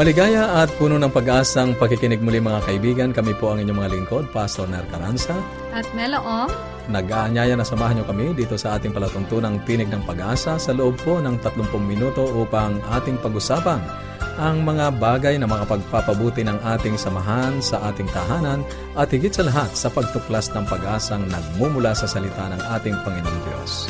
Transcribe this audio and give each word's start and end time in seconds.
Maligaya 0.00 0.64
at 0.64 0.72
puno 0.80 0.96
ng 0.96 1.12
pag-asang 1.12 1.76
pakikinig 1.76 2.24
muli 2.24 2.40
mga 2.40 2.64
kaibigan. 2.64 3.12
Kami 3.12 3.36
po 3.36 3.52
ang 3.52 3.60
inyong 3.60 3.84
mga 3.84 3.92
lingkod, 3.92 4.24
Pastor 4.32 4.64
Ner 4.64 4.88
Caranza. 4.88 5.36
At 5.76 5.84
Melo 5.92 6.24
Ong. 6.24 6.48
Nag-aanyaya 6.88 7.52
na 7.52 7.68
samahan 7.68 8.00
niyo 8.00 8.08
kami 8.08 8.32
dito 8.32 8.56
sa 8.56 8.80
ating 8.80 8.96
palatuntunang 8.96 9.60
Tinig 9.68 9.92
ng 9.92 10.00
Pag-asa 10.08 10.56
sa 10.56 10.72
loob 10.72 10.96
po 11.04 11.20
ng 11.20 11.36
30 11.44 11.76
minuto 11.84 12.24
upang 12.32 12.80
ating 12.96 13.20
pag-usapan 13.20 13.76
ang 14.40 14.64
mga 14.64 14.96
bagay 14.96 15.36
na 15.36 15.44
makapagpapabuti 15.44 16.48
ng 16.48 16.56
ating 16.64 16.96
samahan 16.96 17.60
sa 17.60 17.92
ating 17.92 18.08
tahanan 18.08 18.64
at 18.96 19.12
higit 19.12 19.36
sa 19.36 19.44
lahat 19.44 19.68
sa 19.76 19.92
pagtuklas 19.92 20.48
ng 20.56 20.64
pag-asang 20.64 21.28
nagmumula 21.28 21.92
sa 21.92 22.08
salita 22.08 22.48
ng 22.48 22.60
ating 22.72 22.96
Panginoong 23.04 23.40
Diyos. 23.52 23.84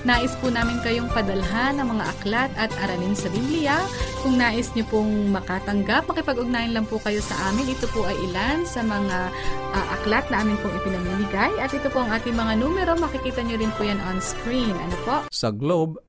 Nais 0.00 0.32
po 0.40 0.48
namin 0.48 0.80
kayong 0.80 1.12
padalhan 1.12 1.76
ng 1.76 1.92
mga 1.92 2.04
aklat 2.16 2.48
at 2.56 2.72
aralin 2.80 3.12
sa 3.12 3.28
Biblia. 3.28 3.76
Kung 4.24 4.40
nais 4.40 4.72
niyo 4.72 4.88
pong 4.88 5.28
makatanggap, 5.28 6.08
makipag-ugnayan 6.08 6.72
lang 6.72 6.88
po 6.88 6.96
kayo 7.04 7.20
sa 7.20 7.36
amin. 7.52 7.68
Ito 7.68 7.84
po 7.92 8.08
ay 8.08 8.16
ilan 8.32 8.64
sa 8.64 8.80
mga 8.80 9.28
uh, 9.76 9.86
aklat 10.00 10.24
na 10.32 10.40
amin 10.40 10.56
pong 10.64 10.72
ipinamimigay. 10.80 11.52
At 11.60 11.76
ito 11.76 11.92
po 11.92 12.00
ang 12.00 12.16
ating 12.16 12.32
mga 12.32 12.56
numero. 12.56 12.96
Makikita 12.96 13.44
niyo 13.44 13.60
rin 13.60 13.68
po 13.76 13.84
yan 13.84 14.00
on 14.08 14.24
screen. 14.24 14.72
Ano 14.72 14.96
po? 15.04 15.28
Sa 15.28 15.52
Globe, 15.52 16.00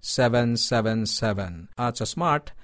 0917-1742-777. 0.00 1.76
At 1.76 2.00
sa 2.00 2.08
Smart, 2.08 2.56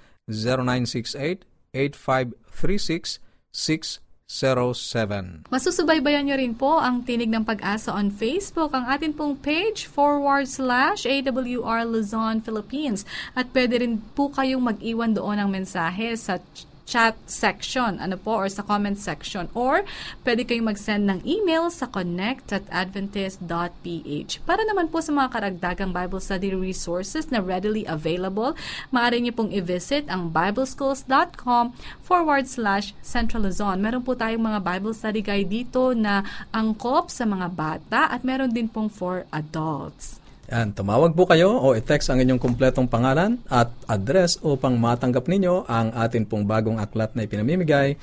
0968-8536-6 1.77 4.06
0917. 4.27 5.47
Masusubaybayan 5.47 6.27
nyo 6.27 6.35
rin 6.35 6.51
po 6.51 6.83
ang 6.83 6.99
Tinig 7.07 7.31
ng 7.31 7.47
Pag-asa 7.47 7.95
on 7.95 8.11
Facebook, 8.11 8.75
ang 8.75 8.83
atin 8.83 9.15
pong 9.15 9.39
page 9.39 9.87
forward 9.87 10.51
slash 10.51 11.07
AWR 11.07 11.87
Luzon, 11.87 12.43
Philippines. 12.43 13.07
At 13.31 13.55
pwede 13.55 13.79
rin 13.79 14.03
po 14.19 14.27
kayong 14.27 14.67
mag-iwan 14.67 15.15
doon 15.15 15.39
ng 15.39 15.49
mensahe 15.49 16.11
sa 16.19 16.43
chat 16.87 17.19
section, 17.27 17.99
ano 17.99 18.15
po, 18.15 18.39
or 18.39 18.47
sa 18.47 18.63
comment 18.63 18.95
section. 18.95 19.51
Or, 19.51 19.83
pwede 20.23 20.47
kayong 20.47 20.71
mag-send 20.71 21.03
ng 21.11 21.19
email 21.27 21.67
sa 21.67 21.85
connect 21.91 22.55
at 22.55 22.63
adventist.ph. 22.71 24.31
Para 24.47 24.63
naman 24.63 24.87
po 24.87 25.03
sa 25.03 25.11
mga 25.11 25.29
karagdagang 25.35 25.91
Bible 25.91 26.23
study 26.23 26.55
resources 26.55 27.27
na 27.27 27.43
readily 27.43 27.83
available, 27.83 28.55
maaari 28.89 29.19
niyo 29.19 29.35
pong 29.35 29.51
i-visit 29.51 30.07
ang 30.07 30.31
bibleschools.com 30.31 31.75
forward 31.99 32.47
slash 32.47 32.95
Central 33.03 33.43
Luzon. 33.43 33.83
Meron 33.83 34.07
po 34.07 34.15
tayong 34.15 34.47
mga 34.47 34.63
Bible 34.63 34.95
study 34.95 35.19
guide 35.19 35.51
dito 35.51 35.91
na 35.91 36.23
angkop 36.55 37.11
sa 37.11 37.27
mga 37.27 37.51
bata 37.51 38.07
at 38.07 38.23
meron 38.23 38.55
din 38.55 38.71
pong 38.71 38.87
for 38.87 39.27
adults. 39.35 40.23
Yan, 40.47 40.71
tumawag 40.71 41.11
po 41.11 41.27
kayo 41.27 41.59
o 41.59 41.75
i-text 41.75 42.07
ang 42.07 42.23
inyong 42.23 42.39
kumpletong 42.39 42.87
pangalan 42.87 43.35
at 43.51 43.67
address 43.83 44.39
upang 44.39 44.79
matanggap 44.79 45.27
ninyo 45.27 45.67
ang 45.67 45.91
atin 45.91 46.23
pong 46.23 46.47
bagong 46.47 46.79
aklat 46.79 47.11
na 47.19 47.27
ipinamimigay, 47.27 47.99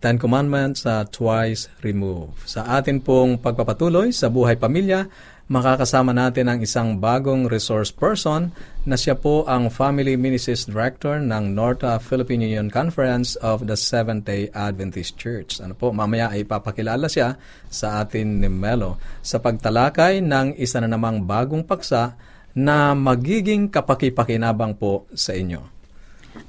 Ten 0.00 0.16
Commandments 0.16 0.88
uh, 0.88 1.04
Twice 1.04 1.68
Remove. 1.84 2.32
Sa 2.48 2.64
atin 2.64 3.04
pong 3.04 3.36
pagpapatuloy 3.36 4.16
sa 4.16 4.32
buhay 4.32 4.56
pamilya, 4.56 5.04
makakasama 5.44 6.16
natin 6.16 6.48
ang 6.48 6.58
isang 6.64 6.96
bagong 6.96 7.44
resource 7.52 7.92
person 7.92 8.48
na 8.88 8.96
siya 8.96 9.12
po 9.12 9.44
ang 9.44 9.68
Family 9.68 10.16
Ministries 10.16 10.64
Director 10.64 11.20
ng 11.20 11.52
North 11.52 11.84
Philippine 12.00 12.48
Union 12.48 12.72
Conference 12.72 13.36
of 13.44 13.68
the 13.68 13.76
Seventh-day 13.76 14.48
Adventist 14.56 15.20
Church. 15.20 15.60
Ano 15.60 15.76
po, 15.76 15.92
mamaya 15.92 16.32
ay 16.32 16.48
papakilala 16.48 17.12
siya 17.12 17.36
sa 17.68 18.00
atin 18.00 18.40
ni 18.40 18.48
Melo 18.48 18.96
sa 19.20 19.36
pagtalakay 19.36 20.24
ng 20.24 20.56
isa 20.56 20.80
na 20.80 20.88
namang 20.88 21.20
bagong 21.28 21.68
paksa 21.68 22.16
na 22.56 22.96
magiging 22.96 23.68
kapakipakinabang 23.68 24.80
po 24.80 25.04
sa 25.12 25.36
inyo. 25.36 25.60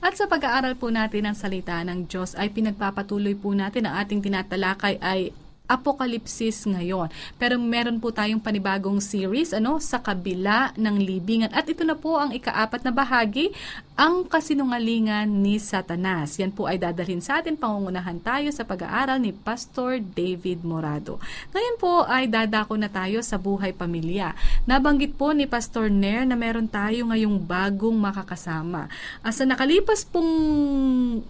At 0.01 0.17
sa 0.17 0.25
pag-aaral 0.25 0.79
po 0.79 0.89
natin 0.89 1.29
ng 1.29 1.35
salita 1.37 1.77
ng 1.83 2.09
Diyos 2.09 2.33
ay 2.33 2.49
pinagpapatuloy 2.49 3.37
po 3.37 3.53
natin 3.53 3.85
ang 3.85 4.01
ating 4.01 4.23
tinatalakay 4.23 4.97
ay 4.97 5.29
apokalipsis 5.65 6.65
ngayon. 6.65 7.09
Pero 7.37 7.57
meron 7.57 7.97
po 8.01 8.09
tayong 8.13 8.41
panibagong 8.41 9.01
series 9.01 9.53
ano 9.53 9.77
sa 9.81 10.01
kabila 10.01 10.73
ng 10.77 10.95
libingan. 11.01 11.51
At 11.53 11.69
ito 11.69 11.83
na 11.83 11.97
po 11.97 12.17
ang 12.17 12.33
ikaapat 12.33 12.85
na 12.85 12.93
bahagi, 12.93 13.53
ang 13.95 14.27
kasinungalingan 14.27 15.23
ni 15.39 15.55
Satanas. 15.55 16.35
Yan 16.35 16.51
po 16.51 16.67
ay 16.67 16.75
dadalhin 16.75 17.23
sa 17.23 17.39
atin. 17.39 17.55
Pangungunahan 17.55 18.19
tayo 18.19 18.51
sa 18.51 18.67
pag-aaral 18.67 19.23
ni 19.23 19.31
Pastor 19.31 20.03
David 20.03 20.67
Morado. 20.67 21.15
Ngayon 21.55 21.75
po 21.79 22.03
ay 22.03 22.27
dadako 22.27 22.75
na 22.75 22.91
tayo 22.91 23.23
sa 23.23 23.39
buhay 23.39 23.71
pamilya. 23.71 24.35
Nabanggit 24.67 25.15
po 25.15 25.31
ni 25.31 25.47
Pastor 25.47 25.87
Nair 25.87 26.27
na 26.27 26.35
meron 26.35 26.67
tayo 26.67 27.07
ngayong 27.07 27.39
bagong 27.39 27.95
makakasama. 27.95 28.91
Asa 29.23 29.47
nakalipas 29.47 30.03
pong 30.03 30.27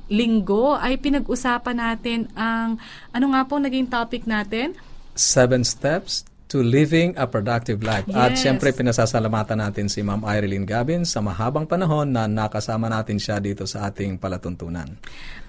linggo 0.09 0.73
ay 0.73 0.97
pinag-usapan 0.97 1.77
natin 1.77 2.25
ang 2.33 2.81
ano 3.13 3.25
nga 3.29 3.45
po 3.45 3.61
naging 3.61 3.85
topic 3.85 4.25
natin? 4.25 4.73
Seven 5.13 5.61
steps 5.61 6.25
to 6.55 6.63
living 6.63 7.11
a 7.19 7.27
productive 7.27 7.83
life. 7.83 8.07
Yes. 8.07 8.15
At 8.15 8.31
siyempre, 8.39 8.71
pinasasalamatan 8.71 9.59
natin 9.59 9.91
si 9.91 9.99
Ma'am 9.99 10.23
Irene 10.23 10.63
Gabin 10.63 11.03
sa 11.03 11.19
mahabang 11.19 11.67
panahon 11.67 12.07
na 12.07 12.31
nakasama 12.31 12.87
natin 12.87 13.19
siya 13.19 13.43
dito 13.43 13.67
sa 13.67 13.91
ating 13.91 14.15
palatuntunan. 14.15 14.87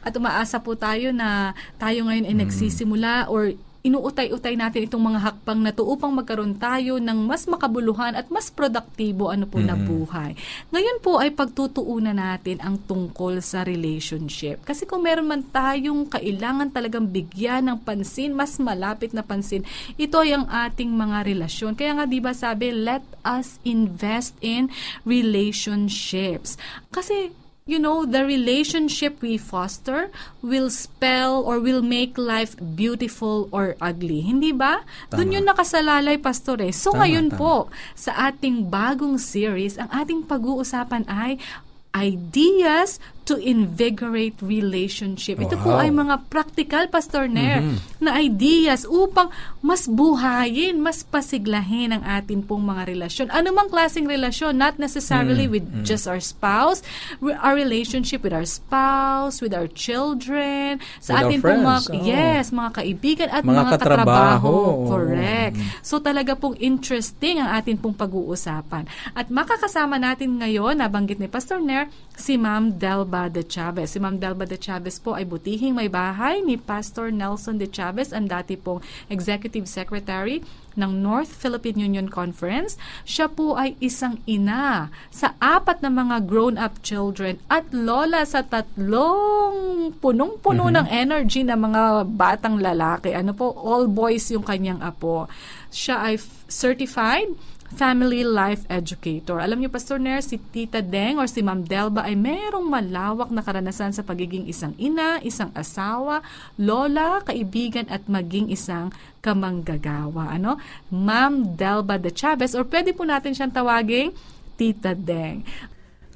At 0.02 0.10
umaasa 0.18 0.58
po 0.58 0.74
tayo 0.74 1.14
na 1.14 1.54
tayo 1.78 2.10
ngayon 2.10 2.26
ay 2.26 2.34
mm. 2.34 2.42
nagsisimula 2.42 3.30
or 3.30 3.54
inuutay-utay 3.86 4.58
natin 4.58 4.90
itong 4.90 5.14
mga 5.14 5.20
hakbang 5.22 5.60
na 5.62 5.70
to 5.70 5.86
upang 5.86 6.10
magkaroon 6.10 6.58
tayo 6.58 6.98
ng 6.98 7.18
mas 7.22 7.46
makabuluhan 7.46 8.18
at 8.18 8.26
mas 8.26 8.50
produktibo 8.50 9.30
ano 9.30 9.46
po 9.46 9.62
mm-hmm. 9.62 9.70
na 9.70 9.76
buhay. 9.78 10.30
Ngayon 10.74 10.98
po 10.98 11.22
ay 11.22 11.30
pagtutuunan 11.30 12.18
natin 12.18 12.58
ang 12.58 12.82
tungkol 12.82 13.38
sa 13.38 13.62
relationship. 13.62 14.66
Kasi 14.66 14.84
kung 14.84 15.06
meron 15.06 15.30
man 15.30 15.46
tayong 15.46 16.10
kailangan 16.10 16.74
talagang 16.74 17.06
bigyan 17.06 17.70
ng 17.70 17.78
pansin, 17.86 18.34
mas 18.34 18.58
malapit 18.58 19.14
na 19.14 19.22
pansin, 19.22 19.62
ito 19.94 20.18
ay 20.18 20.34
ang 20.34 20.50
ating 20.50 20.90
mga 20.90 21.22
relasyon. 21.22 21.78
Kaya 21.78 21.94
nga 21.94 22.04
'di 22.10 22.18
ba 22.18 22.34
sabi, 22.34 22.74
let 22.74 23.06
us 23.22 23.62
invest 23.62 24.34
in 24.42 24.66
relationships. 25.06 26.58
Kasi 26.90 27.45
you 27.66 27.82
know, 27.82 28.06
the 28.06 28.22
relationship 28.22 29.18
we 29.18 29.34
foster 29.34 30.06
will 30.38 30.70
spell 30.70 31.42
or 31.42 31.58
will 31.58 31.82
make 31.82 32.14
life 32.14 32.54
beautiful 32.78 33.50
or 33.50 33.74
ugly. 33.82 34.22
Hindi 34.22 34.54
ba? 34.54 34.86
Doon 35.10 35.34
yun 35.34 35.44
nakasalalay, 35.50 36.22
Pastor 36.22 36.62
eh. 36.62 36.70
So 36.70 36.94
tama, 36.94 37.10
ngayon 37.10 37.34
tama. 37.34 37.38
po, 37.42 37.54
sa 37.98 38.30
ating 38.30 38.70
bagong 38.70 39.18
series, 39.18 39.74
ang 39.82 39.90
ating 39.90 40.30
pag-uusapan 40.30 41.10
ay 41.10 41.42
ideas 41.90 43.02
to 43.26 43.34
invigorate 43.42 44.38
relationship. 44.38 45.42
Wow. 45.42 45.44
Ito 45.50 45.56
po 45.58 45.70
ay 45.74 45.90
mga 45.90 46.30
practical, 46.30 46.86
Pastor 46.86 47.26
Nair, 47.26 47.58
mm-hmm. 47.58 47.98
na 47.98 48.22
ideas 48.22 48.86
upang 48.86 49.34
mas 49.58 49.90
buhayin, 49.90 50.78
mas 50.78 51.02
pasiglahin 51.02 51.90
ang 51.90 52.06
atin 52.06 52.46
pong 52.46 52.62
mga 52.62 52.86
relasyon. 52.86 53.26
Ano 53.34 53.50
mang 53.50 53.66
klaseng 53.66 54.06
relasyon, 54.06 54.54
not 54.54 54.78
necessarily 54.78 55.50
mm-hmm. 55.50 55.58
with 55.58 55.66
mm. 55.66 55.82
just 55.82 56.06
our 56.06 56.22
spouse, 56.22 56.86
our 57.42 57.58
relationship 57.58 58.22
with 58.22 58.30
our 58.30 58.46
spouse, 58.46 59.42
with 59.42 59.50
our 59.50 59.66
children, 59.66 60.78
sa 61.02 61.18
with 61.18 61.34
atin 61.34 61.38
pong 61.42 61.62
mga, 61.66 61.80
oh. 61.82 62.06
yes, 62.06 62.54
mga 62.54 62.70
kaibigan 62.78 63.28
at 63.34 63.42
mga, 63.42 63.58
mga 63.58 63.70
katrabaho. 63.74 64.06
katrabaho. 64.06 64.54
Correct. 64.86 65.54
Mm-hmm. 65.58 65.82
So 65.82 65.98
talaga 65.98 66.38
pong 66.38 66.54
interesting 66.62 67.42
ang 67.42 67.50
atin 67.58 67.74
pong 67.74 67.98
pag-uusapan. 67.98 68.86
At 69.18 69.34
makakasama 69.34 69.98
natin 69.98 70.38
ngayon, 70.38 70.78
nabanggit 70.78 71.18
ni 71.18 71.26
Pastor 71.26 71.58
Nair, 71.58 71.90
si 72.14 72.38
Ma'am 72.38 72.78
Delba 72.78 73.15
Delba 73.16 73.32
de 73.32 73.42
Chavez. 73.48 73.96
Si 73.96 73.98
Ma'am 73.98 74.20
Delba 74.20 74.44
de 74.44 74.60
Chavez 74.60 75.00
po 75.00 75.16
ay 75.16 75.24
butihing 75.24 75.72
may 75.72 75.88
bahay 75.88 76.44
ni 76.44 76.60
Pastor 76.60 77.08
Nelson 77.08 77.56
de 77.56 77.64
Chavez, 77.64 78.12
ang 78.12 78.28
dati 78.28 78.60
pong 78.60 78.84
Executive 79.08 79.64
Secretary 79.64 80.44
ng 80.76 81.00
North 81.00 81.32
Philippine 81.32 81.80
Union 81.80 82.12
Conference. 82.12 82.76
Siya 83.08 83.32
po 83.32 83.56
ay 83.56 83.72
isang 83.80 84.20
ina 84.28 84.92
sa 85.08 85.32
apat 85.40 85.80
na 85.80 85.88
mga 85.88 86.28
grown-up 86.28 86.84
children 86.84 87.40
at 87.48 87.64
lola 87.72 88.28
sa 88.28 88.44
tatlong 88.44 89.88
punong-puno 89.96 90.68
mm-hmm. 90.68 90.76
ng 90.76 90.86
energy 90.92 91.40
na 91.40 91.56
mga 91.56 92.04
batang 92.12 92.60
lalaki. 92.60 93.16
Ano 93.16 93.32
po, 93.32 93.56
all 93.56 93.88
boys 93.88 94.28
yung 94.28 94.44
kanyang 94.44 94.84
apo. 94.84 95.24
Siya 95.72 96.12
ay 96.12 96.20
certified 96.52 97.32
family 97.74 98.22
life 98.22 98.62
educator. 98.70 99.42
Alam 99.42 99.62
niyo, 99.64 99.70
Pastor 99.72 99.98
Nair, 99.98 100.22
si 100.22 100.38
Tita 100.38 100.78
Deng 100.78 101.18
or 101.18 101.26
si 101.26 101.42
Ma'am 101.42 101.66
Delba 101.66 102.06
ay 102.06 102.14
merong 102.14 102.66
malawak 102.68 103.32
na 103.34 103.42
karanasan 103.42 103.90
sa 103.90 104.06
pagiging 104.06 104.46
isang 104.46 104.76
ina, 104.78 105.18
isang 105.26 105.50
asawa, 105.56 106.22
lola, 106.60 107.24
kaibigan 107.26 107.90
at 107.90 108.06
maging 108.06 108.52
isang 108.52 108.94
kamanggagawa. 109.18 110.38
Ano? 110.38 110.62
Ma'am 110.94 111.58
Delba 111.58 111.98
de 111.98 112.14
Chavez 112.14 112.54
or 112.54 112.62
pwede 112.70 112.94
po 112.94 113.02
natin 113.02 113.34
siyang 113.34 113.50
tawaging 113.50 114.14
Tita 114.54 114.94
Deng. 114.94 115.42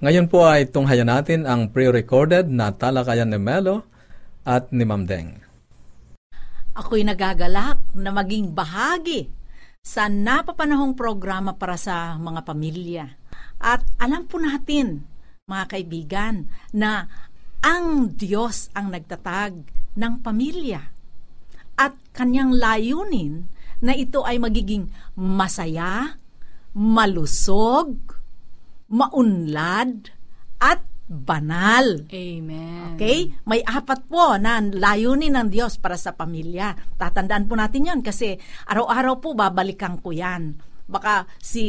Ngayon 0.00 0.32
po 0.32 0.46
ay 0.46 0.64
tunghayan 0.64 1.10
natin 1.12 1.44
ang 1.44 1.68
pre-recorded 1.68 2.48
na 2.48 2.72
talakayan 2.72 3.28
ni 3.28 3.36
Melo 3.36 3.84
at 4.46 4.72
ni 4.72 4.86
Ma'am 4.86 5.04
Deng. 5.04 5.42
Ako'y 6.72 7.04
nagagalak 7.04 7.82
na 7.92 8.08
maging 8.14 8.56
bahagi 8.56 9.39
sa 9.80 10.12
napapanahong 10.12 10.92
programa 10.92 11.56
para 11.56 11.80
sa 11.80 12.20
mga 12.20 12.40
pamilya. 12.44 13.06
At 13.60 13.84
alam 13.96 14.28
po 14.28 14.36
natin, 14.40 15.08
mga 15.48 15.64
kaibigan, 15.76 16.48
na 16.72 17.08
ang 17.60 18.12
Diyos 18.16 18.72
ang 18.76 18.92
nagtatag 18.92 19.68
ng 19.96 20.14
pamilya. 20.20 20.80
At 21.80 21.96
kanyang 22.12 22.56
layunin 22.56 23.48
na 23.80 23.96
ito 23.96 24.24
ay 24.24 24.36
magiging 24.36 24.92
masaya, 25.16 26.20
malusog, 26.76 27.96
maunlad, 28.92 30.12
at 30.60 30.84
banal. 31.10 32.06
Amen. 32.06 32.94
Okay? 32.94 33.34
May 33.42 33.66
apat 33.66 34.06
po 34.06 34.38
na 34.38 34.62
layunin 34.62 35.34
ng 35.34 35.50
Diyos 35.50 35.82
para 35.82 35.98
sa 35.98 36.14
pamilya. 36.14 36.78
Tatandaan 36.94 37.50
po 37.50 37.58
natin 37.58 37.90
yon 37.90 38.00
kasi 38.06 38.38
araw-araw 38.70 39.18
po 39.18 39.34
babalikan 39.34 39.98
ko 39.98 40.14
yan. 40.14 40.54
Baka 40.86 41.26
si 41.42 41.66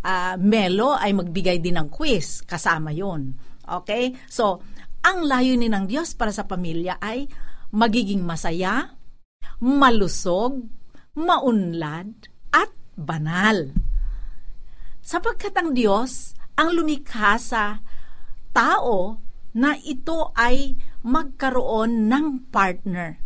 uh, 0.00 0.34
Melo 0.40 0.96
ay 0.96 1.12
magbigay 1.12 1.60
din 1.60 1.76
ng 1.76 1.92
quiz 1.92 2.40
kasama 2.48 2.88
yon. 2.96 3.36
Okay? 3.68 4.16
So, 4.32 4.64
ang 5.04 5.28
layunin 5.28 5.76
ng 5.76 5.84
Diyos 5.84 6.16
para 6.16 6.32
sa 6.32 6.48
pamilya 6.48 6.96
ay 6.96 7.28
magiging 7.76 8.24
masaya, 8.24 8.96
malusog, 9.60 10.64
maunlad, 11.12 12.32
at 12.48 12.72
banal. 12.96 13.76
Sapagkat 15.04 15.52
ang 15.60 15.76
Diyos 15.76 16.32
ang 16.56 16.72
lumikha 16.72 17.36
sa 17.36 17.84
tao 18.56 19.20
na 19.52 19.76
ito 19.84 20.32
ay 20.32 20.80
magkaroon 21.04 22.08
ng 22.08 22.48
partner. 22.48 23.20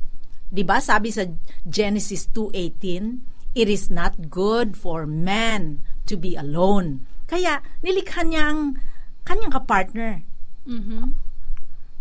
'Di 0.50 0.66
ba? 0.66 0.82
Sabi 0.82 1.14
sa 1.14 1.22
Genesis 1.62 2.26
2:18, 2.34 3.54
it 3.54 3.70
is 3.70 3.86
not 3.86 4.30
good 4.30 4.74
for 4.74 5.06
man 5.06 5.86
to 6.10 6.18
be 6.18 6.34
alone. 6.34 7.06
Kaya 7.30 7.62
nilikha 7.86 8.26
niya 8.26 8.50
ang 8.50 8.82
kanyang 9.22 9.54
kapartner. 9.54 10.26
Mm-hmm. 10.66 11.14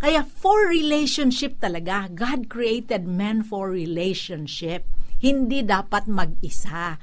Kaya 0.02 0.26
for 0.26 0.66
relationship 0.66 1.62
talaga. 1.62 2.10
God 2.10 2.50
created 2.50 3.06
man 3.06 3.46
for 3.46 3.70
relationship. 3.70 4.88
Hindi 5.20 5.62
dapat 5.62 6.08
mag-isa. 6.08 6.98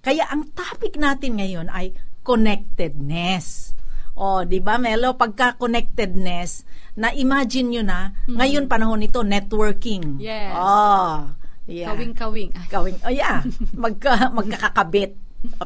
Kaya 0.00 0.24
ang 0.32 0.50
topic 0.56 0.96
natin 0.96 1.38
ngayon 1.38 1.68
ay 1.68 1.92
connectedness. 2.24 3.77
O, 4.18 4.42
di 4.42 4.58
ba, 4.58 4.82
Melo, 4.82 5.14
pagka-connectedness, 5.14 6.66
na-imagine 6.98 7.68
nyo 7.70 7.82
na, 7.86 8.00
mm-hmm. 8.10 8.34
ngayon 8.34 8.64
panahon 8.66 8.98
nito, 8.98 9.22
networking. 9.22 10.18
Yes. 10.18 10.58
Oh, 10.58 11.30
yeah. 11.70 11.94
Kawing-kawing. 11.94 12.50
Ay. 12.58 12.66
Kawing, 12.66 12.98
oh 13.06 13.14
yeah, 13.14 13.46
magka, 13.78 14.34
magkakakabit. 14.34 15.14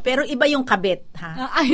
Pero 0.05 0.21
iba 0.29 0.45
yung 0.45 0.69
kabit, 0.69 1.09
ha? 1.17 1.49
Ah, 1.49 1.65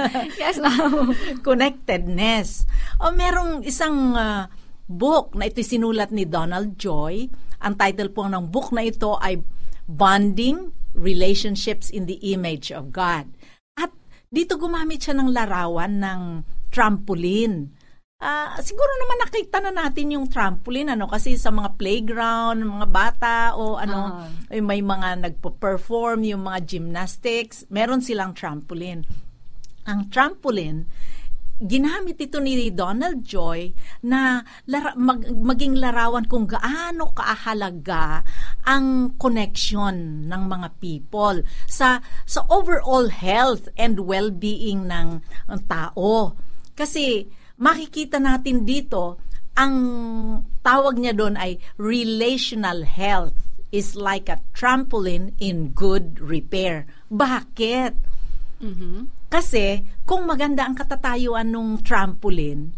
yes, 0.40 0.60
ma'am. 0.60 1.16
Connectedness. 1.40 2.68
O 3.00 3.08
merong 3.08 3.64
isang 3.64 4.12
uh, 4.12 4.44
book 4.84 5.32
na 5.32 5.48
ito 5.48 5.64
sinulat 5.64 6.12
ni 6.12 6.28
Donald 6.28 6.76
Joy. 6.76 7.32
Ang 7.64 7.74
title 7.80 8.12
po 8.12 8.28
ng 8.28 8.52
book 8.52 8.68
na 8.76 8.84
ito 8.84 9.16
ay 9.16 9.40
Bonding 9.88 10.76
Relationships 10.92 11.88
in 11.88 12.04
the 12.04 12.20
Image 12.20 12.68
of 12.68 12.92
God. 12.92 13.32
Dito 14.32 14.56
gumamit 14.56 15.04
siya 15.04 15.12
ng 15.20 15.28
larawan 15.28 16.00
ng 16.00 16.22
trampoline. 16.72 17.68
Uh, 18.16 18.56
siguro 18.64 18.88
naman 19.02 19.18
nakita 19.28 19.58
na 19.60 19.74
natin 19.74 20.16
yung 20.16 20.30
trampoline 20.30 20.94
ano 20.94 21.10
kasi 21.10 21.36
sa 21.36 21.52
mga 21.52 21.76
playground, 21.76 22.64
mga 22.64 22.88
bata 22.88 23.36
o 23.58 23.76
ano 23.76 24.24
uh-huh. 24.24 24.62
may 24.62 24.80
mga 24.80 25.26
nagpo-perform 25.26 26.24
yung 26.24 26.48
mga 26.48 26.64
gymnastics, 26.64 27.68
meron 27.68 28.00
silang 28.00 28.32
trampoline. 28.32 29.04
Ang 29.84 30.08
trampoline 30.08 30.88
ginamit 31.62 32.18
ito 32.18 32.42
ni 32.42 32.70
Donald 32.74 33.22
Joy 33.22 33.70
na 34.06 34.42
lara, 34.66 34.92
mag, 34.98 35.22
maging 35.22 35.78
larawan 35.78 36.26
kung 36.26 36.50
gaano 36.50 37.14
kaahalaga 37.14 38.26
ang 38.66 39.14
connection 39.16 40.26
ng 40.26 40.42
mga 40.50 40.68
people 40.82 41.46
sa 41.70 42.02
sa 42.26 42.40
overall 42.50 43.08
health 43.08 43.70
and 43.78 44.02
well-being 44.02 44.90
ng, 44.90 45.22
ng 45.22 45.60
tao. 45.70 46.34
Kasi 46.74 47.30
makikita 47.62 48.18
natin 48.18 48.66
dito 48.66 49.22
ang 49.54 49.76
tawag 50.64 50.98
niya 50.98 51.14
doon 51.14 51.36
ay 51.38 51.60
relational 51.78 52.82
health 52.88 53.36
is 53.72 53.96
like 53.96 54.28
a 54.28 54.40
trampoline 54.52 55.32
in 55.40 55.72
good 55.72 56.20
repair. 56.20 56.84
Bakit? 57.08 57.92
Mm-hmm 58.60 59.21
kasi, 59.32 59.80
kung 60.04 60.28
maganda 60.28 60.68
ang 60.68 60.76
katatayuan 60.76 61.48
ng 61.48 61.80
trampoline, 61.80 62.76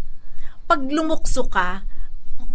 pag 0.70 0.86
lumukso 0.86 1.50
ka, 1.50 1.82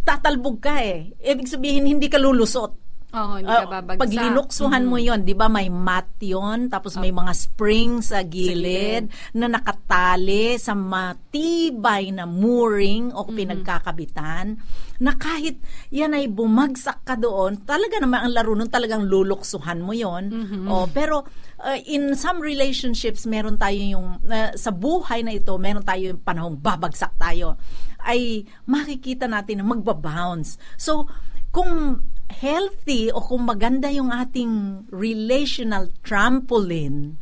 tatalbog 0.08 0.64
ka 0.64 0.80
eh. 0.80 1.12
Ibig 1.20 1.52
sabihin, 1.52 1.84
hindi 1.84 2.08
ka 2.08 2.16
lulusot. 2.16 2.79
Oo, 3.10 3.42
hindi 3.42 3.50
ka 3.50 3.66
ah, 3.66 3.74
babagsak. 3.82 4.02
Pag 4.06 4.14
linuksuhan 4.14 4.84
mm-hmm. 4.86 4.92
mo 4.94 4.98
yon 5.02 5.20
di 5.26 5.34
ba 5.34 5.48
may 5.50 5.66
mat 5.74 6.14
yon 6.22 6.70
tapos 6.70 6.94
may 7.02 7.10
mga 7.10 7.34
spring 7.34 8.06
sa 8.06 8.22
gilid, 8.22 9.10
sa 9.10 9.34
na 9.34 9.48
nakatali 9.50 10.62
sa 10.62 10.78
matibay 10.78 12.14
na 12.14 12.30
mooring 12.30 13.10
o 13.10 13.26
mm-hmm. 13.26 13.34
pinagkakabitan 13.34 14.62
na 15.02 15.12
kahit 15.18 15.58
yan 15.90 16.14
ay 16.14 16.30
bumagsak 16.30 17.02
ka 17.02 17.18
doon, 17.18 17.66
talaga 17.66 17.98
naman 17.98 18.30
ang 18.30 18.34
laro 18.36 18.54
nun 18.54 18.70
talagang 18.70 19.10
luluksuhan 19.10 19.82
mo 19.82 19.96
yon 19.96 20.30
mm-hmm. 20.30 20.66
oh, 20.70 20.86
pero 20.94 21.26
uh, 21.66 21.80
in 21.90 22.16
some 22.16 22.40
relationships, 22.40 23.28
meron 23.28 23.60
tayo 23.60 23.80
yung, 23.80 24.08
uh, 24.28 24.52
sa 24.56 24.72
buhay 24.72 25.24
na 25.24 25.36
ito, 25.36 25.56
meron 25.60 25.84
tayo 25.84 26.16
yung 26.16 26.22
panahong 26.22 26.58
babagsak 26.60 27.16
tayo, 27.20 27.60
ay 28.04 28.48
makikita 28.64 29.28
natin 29.28 29.64
na 29.64 29.66
magbabounce. 29.68 30.56
So, 30.80 31.10
kung 31.50 32.04
healthy 32.30 33.10
o 33.10 33.20
kung 33.20 33.50
maganda 33.50 33.90
yung 33.90 34.14
ating 34.14 34.86
relational 34.94 35.90
trampoline, 36.06 37.18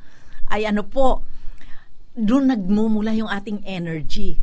ay 0.51 0.67
ano 0.67 0.83
po, 0.83 1.23
doon 2.17 2.51
nagmumula 2.51 3.15
yung 3.15 3.31
ating 3.31 3.63
energy. 3.63 4.35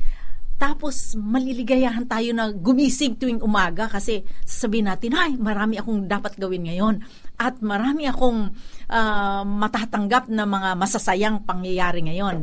Tapos 0.55 1.19
maliligayahan 1.19 2.07
tayo 2.07 2.31
na 2.31 2.49
gumising 2.55 3.19
tuwing 3.19 3.43
umaga 3.43 3.91
kasi 3.91 4.23
sasabihin 4.47 4.87
natin, 4.87 5.13
ay, 5.13 5.35
marami 5.35 5.77
akong 5.77 6.07
dapat 6.07 6.39
gawin 6.39 6.71
ngayon. 6.71 7.03
At 7.37 7.59
marami 7.59 8.07
akong 8.07 8.55
uh, 8.89 9.43
matatanggap 9.43 10.31
na 10.31 10.47
mga 10.47 10.79
masasayang 10.79 11.43
pangyayari 11.43 12.07
ngayon. 12.07 12.37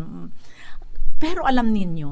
Pero 1.17 1.47
alam 1.47 1.71
ninyo, 1.71 2.09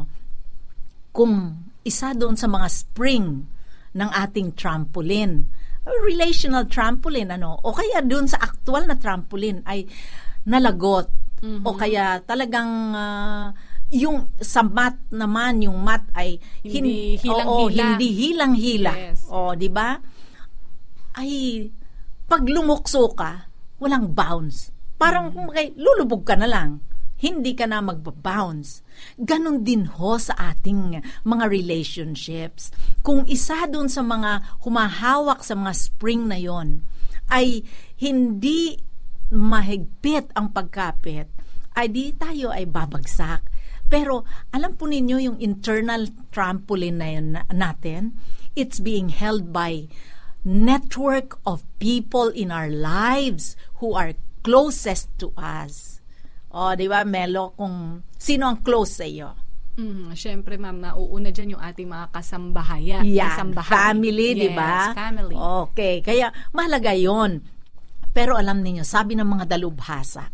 kung 1.12 1.68
isa 1.84 2.16
doon 2.16 2.40
sa 2.40 2.48
mga 2.48 2.68
spring 2.72 3.44
ng 3.92 4.10
ating 4.10 4.56
trampoline, 4.56 5.59
relational 6.06 6.66
trampoline 6.70 7.34
ano 7.36 7.58
o 7.62 7.74
kaya 7.74 8.04
doon 8.06 8.30
sa 8.30 8.42
actual 8.42 8.86
na 8.86 8.96
trampoline 8.96 9.64
ay 9.66 9.86
nalagot 10.46 11.10
mm-hmm. 11.42 11.66
o 11.66 11.70
kaya 11.76 12.22
talagang 12.24 12.94
uh, 12.96 13.52
yung 13.90 14.30
sa 14.38 14.62
mat 14.62 14.98
naman 15.10 15.66
yung 15.66 15.82
mat 15.82 16.06
ay 16.14 16.38
hindi 16.62 17.18
hin- 17.18 17.26
hilang-hila. 17.26 17.50
Oo, 17.50 17.66
hindi 17.74 18.08
hilang-hila. 18.14 18.94
Yes. 18.94 19.26
O, 19.34 19.58
di 19.58 19.70
ba? 19.70 19.98
Ay 21.18 21.66
pag 22.30 22.46
lumukso 22.46 23.10
ka, 23.18 23.50
walang 23.82 24.14
bounce. 24.14 24.70
Parang 25.02 25.34
mm. 25.34 25.50
kay 25.50 25.74
lulubog 25.74 26.22
ka 26.22 26.38
na 26.38 26.46
lang 26.46 26.89
hindi 27.20 27.52
ka 27.52 27.68
na 27.68 27.84
magbabounce. 27.84 28.80
Ganon 29.20 29.68
din 29.68 29.92
ho 30.00 30.16
sa 30.16 30.56
ating 30.56 31.04
mga 31.28 31.46
relationships. 31.52 32.72
Kung 33.04 33.28
isa 33.28 33.68
doon 33.68 33.92
sa 33.92 34.00
mga 34.00 34.64
humahawak 34.64 35.44
sa 35.44 35.56
mga 35.60 35.74
spring 35.76 36.32
na 36.32 36.40
yon 36.40 36.88
ay 37.28 37.62
hindi 38.00 38.80
mahigpit 39.30 40.32
ang 40.34 40.56
pagkapit, 40.56 41.28
ay 41.76 41.88
di 41.92 42.16
tayo 42.16 42.56
ay 42.56 42.66
babagsak. 42.66 43.46
Pero 43.92 44.24
alam 44.56 44.80
po 44.80 44.88
ninyo 44.88 45.18
yung 45.20 45.38
internal 45.44 46.08
trampoline 46.32 46.98
na 46.98 47.08
yun 47.12 47.30
natin, 47.52 48.16
it's 48.56 48.80
being 48.80 49.12
held 49.12 49.52
by 49.52 49.92
network 50.48 51.36
of 51.44 51.68
people 51.84 52.32
in 52.32 52.48
our 52.48 52.72
lives 52.72 53.60
who 53.84 53.92
are 53.92 54.16
closest 54.40 55.12
to 55.20 55.36
us 55.36 55.99
O, 56.50 56.74
di 56.74 56.90
ba, 56.90 57.06
Melo, 57.06 57.54
kung 57.54 58.02
sino 58.18 58.50
ang 58.50 58.66
close 58.66 58.94
sa 59.02 59.06
iyo? 59.06 59.30
Mm, 59.78 60.12
Siyempre, 60.12 60.58
ma'am, 60.58 60.82
nauuna 60.82 61.30
dyan 61.30 61.56
yung 61.56 61.64
ating 61.64 61.88
mga 61.88 62.12
kasambahaya. 62.12 63.00
Yan, 63.06 63.32
kasambahay. 63.32 63.70
family, 63.72 64.28
di 64.34 64.50
Yes, 64.50 64.58
ba? 64.58 64.74
family. 64.92 65.36
Okay, 65.38 66.02
kaya 66.02 66.28
mahalaga 66.52 66.92
yon. 66.92 67.40
Pero 68.10 68.36
alam 68.36 68.60
niyo, 68.60 68.82
sabi 68.82 69.14
ng 69.14 69.24
mga 69.24 69.46
dalubhasa, 69.46 70.28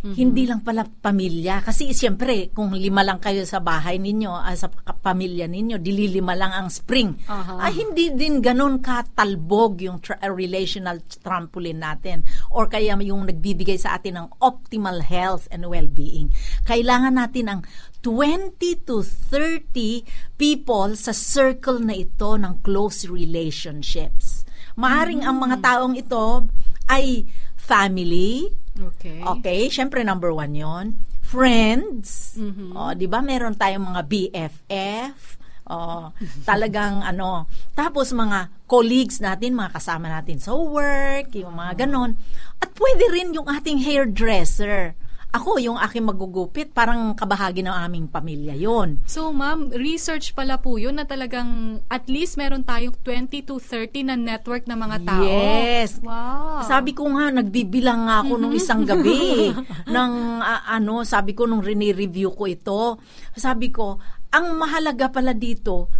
Mm-hmm. 0.00 0.16
hindi 0.16 0.48
lang 0.48 0.64
pala 0.64 0.88
pamilya. 0.88 1.60
Kasi 1.60 1.92
siyempre, 1.92 2.48
kung 2.56 2.72
lima 2.72 3.04
lang 3.04 3.20
kayo 3.20 3.44
sa 3.44 3.60
bahay 3.60 4.00
ninyo, 4.00 4.32
ah, 4.32 4.56
sa 4.56 4.72
pamilya 4.72 5.44
ninyo, 5.44 5.76
dililima 5.76 6.32
lang 6.32 6.56
ang 6.56 6.72
spring. 6.72 7.20
Aha. 7.28 7.68
Ay, 7.68 7.84
hindi 7.84 8.08
din 8.16 8.40
ganun 8.40 8.80
katalbog 8.80 9.84
yung 9.84 10.00
tra- 10.00 10.16
uh, 10.24 10.32
relational 10.32 11.04
trampoline 11.04 11.84
natin. 11.84 12.24
Or 12.48 12.64
kaya 12.72 12.96
yung 12.96 13.28
nagbibigay 13.28 13.76
sa 13.76 14.00
atin 14.00 14.16
ng 14.24 14.40
optimal 14.40 15.04
health 15.04 15.44
and 15.52 15.68
well-being. 15.68 16.32
Kailangan 16.64 17.20
natin 17.20 17.46
ang 17.52 17.60
20 18.00 18.56
to 18.88 19.04
30 19.04 20.40
people 20.40 20.96
sa 20.96 21.12
circle 21.12 21.76
na 21.84 21.92
ito 21.92 22.40
ng 22.40 22.64
close 22.64 23.04
relationships. 23.04 24.48
Maaring 24.80 25.28
ang 25.28 25.36
mga 25.36 25.60
taong 25.60 25.92
ito 25.92 26.48
ay 26.88 27.28
family, 27.60 28.48
Okay. 28.80 29.20
Okay, 29.20 29.60
syempre 29.68 30.00
number 30.00 30.32
one 30.32 30.56
yon. 30.56 30.96
Friends. 31.20 32.34
Mhm. 32.40 32.72
O, 32.72 32.90
di 32.96 33.04
ba 33.06 33.20
meron 33.20 33.54
tayong 33.54 33.92
mga 33.92 34.02
BFF. 34.08 35.38
O, 35.70 36.10
talagang 36.48 37.04
ano. 37.04 37.46
Tapos 37.76 38.10
mga 38.10 38.50
colleagues 38.64 39.20
natin, 39.20 39.54
mga 39.54 39.76
kasama 39.76 40.08
natin 40.08 40.40
sa 40.40 40.56
work, 40.56 41.30
yung 41.36 41.54
mga 41.54 41.86
ganon. 41.86 42.16
At 42.58 42.72
pwede 42.74 43.04
rin 43.12 43.36
yung 43.36 43.46
ating 43.46 43.84
hairdresser. 43.84 44.96
Ako, 45.30 45.62
yung 45.62 45.78
aking 45.78 46.10
magugupit, 46.10 46.74
parang 46.74 47.14
kabahagi 47.14 47.62
ng 47.62 47.70
aming 47.70 48.10
pamilya 48.10 48.58
yon. 48.58 48.98
So, 49.06 49.30
ma'am, 49.30 49.70
research 49.70 50.34
pala 50.34 50.58
po 50.58 50.74
yun 50.74 50.98
na 50.98 51.06
talagang 51.06 51.78
at 51.86 52.10
least 52.10 52.34
meron 52.34 52.66
tayong 52.66 52.98
20 53.06 53.46
to 53.46 53.62
30 53.62 54.10
na 54.10 54.18
network 54.18 54.66
na 54.66 54.74
mga 54.74 54.98
tao. 55.06 55.22
Yes. 55.22 56.02
Wow. 56.02 56.66
Sabi 56.66 56.98
ko 56.98 57.06
nga, 57.14 57.30
nagbibilang 57.30 58.10
nga 58.10 58.26
ako 58.26 58.32
nung 58.42 58.54
isang 58.58 58.82
gabi. 58.82 59.54
ng 59.94 60.12
ah, 60.42 60.66
ano, 60.66 61.06
sabi 61.06 61.38
ko 61.38 61.46
nung 61.46 61.62
rini-review 61.62 62.34
ko 62.34 62.50
ito, 62.50 62.98
sabi 63.38 63.70
ko, 63.70 64.02
ang 64.34 64.58
mahalaga 64.58 65.14
pala 65.14 65.30
dito, 65.30 65.90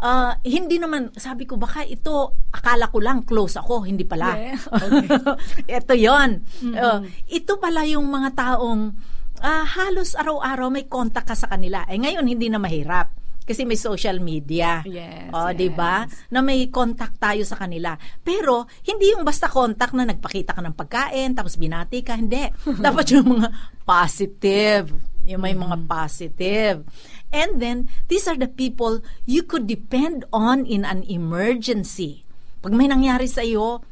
ah, 0.00 0.32
hindi 0.42 0.80
naman, 0.80 1.12
sabi 1.14 1.44
ko, 1.44 1.60
baka 1.60 1.84
ito, 1.84 2.34
akala 2.50 2.88
ko 2.88 2.98
lang, 2.98 3.22
close 3.22 3.60
ako, 3.60 3.84
hindi 3.84 4.04
pala. 4.08 4.32
Yeah. 4.40 5.80
ito 5.80 5.92
yon 5.92 6.40
Uh, 6.72 7.04
ito 7.28 7.60
pala 7.60 7.84
yung 7.84 8.08
mga 8.08 8.32
taong 8.32 8.96
ah, 9.40 9.64
halos 9.64 10.16
araw-araw 10.16 10.68
may 10.72 10.86
contact 10.88 11.28
ka 11.32 11.36
sa 11.36 11.48
kanila. 11.48 11.84
Eh 11.88 11.96
ngayon, 12.00 12.24
hindi 12.24 12.48
na 12.48 12.60
mahirap. 12.60 13.12
Kasi 13.40 13.66
may 13.66 13.74
social 13.74 14.22
media. 14.22 14.78
Yes, 14.86 15.32
O, 15.34 15.50
yes. 15.50 15.58
'di 15.58 15.68
ba? 15.74 16.06
Na 16.30 16.38
may 16.38 16.70
contact 16.70 17.18
tayo 17.18 17.42
sa 17.42 17.58
kanila. 17.58 17.98
Pero 18.22 18.70
hindi 18.86 19.10
yung 19.10 19.26
basta 19.26 19.50
contact 19.50 19.90
na 19.96 20.06
nagpakita 20.06 20.54
ka 20.54 20.62
ng 20.62 20.76
pagkain 20.78 21.34
tapos 21.34 21.58
binati 21.58 22.06
ka, 22.06 22.14
hindi. 22.14 22.46
Dapat 22.86 23.06
yung 23.10 23.40
mga 23.40 23.48
positive. 23.82 24.86
Yung 25.26 25.42
may 25.42 25.58
mga 25.58 25.82
positive. 25.82 26.86
And 27.30 27.62
then, 27.62 27.86
these 28.10 28.26
are 28.26 28.34
the 28.34 28.50
people 28.50 29.06
you 29.22 29.46
could 29.46 29.70
depend 29.70 30.26
on 30.34 30.66
in 30.66 30.82
an 30.82 31.06
emergency. 31.06 32.26
Pag 32.58 32.74
may 32.74 32.90
nangyari 32.90 33.30
sa 33.30 33.46
iyo, 33.46 33.86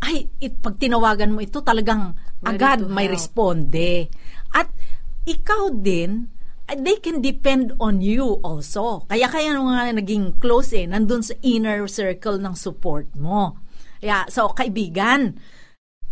ay, 0.00 0.32
it, 0.40 0.64
pag 0.64 0.80
tinawagan 0.80 1.36
mo 1.36 1.44
ito, 1.44 1.60
talagang 1.60 2.16
Ready 2.40 2.48
agad 2.56 2.80
may 2.88 3.04
help. 3.04 3.20
responde. 3.20 4.08
At 4.56 4.72
ikaw 5.28 5.76
din, 5.76 6.32
they 6.80 6.96
can 7.04 7.20
depend 7.20 7.76
on 7.76 8.00
you 8.00 8.40
also. 8.40 9.04
Kaya 9.04 9.28
kaya 9.28 9.52
nung 9.52 9.68
nga 9.68 9.92
naging 9.92 10.40
close 10.40 10.72
eh, 10.72 10.88
nandun 10.88 11.20
sa 11.20 11.36
inner 11.44 11.84
circle 11.84 12.40
ng 12.40 12.56
support 12.56 13.12
mo. 13.18 13.60
Kaya, 14.00 14.24
so 14.32 14.48
kaibigan, 14.56 15.36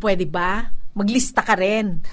pwede 0.05 0.29
ba? 0.29 0.69
Maglista 0.93 1.41
ka 1.41 1.57
rin. 1.57 2.05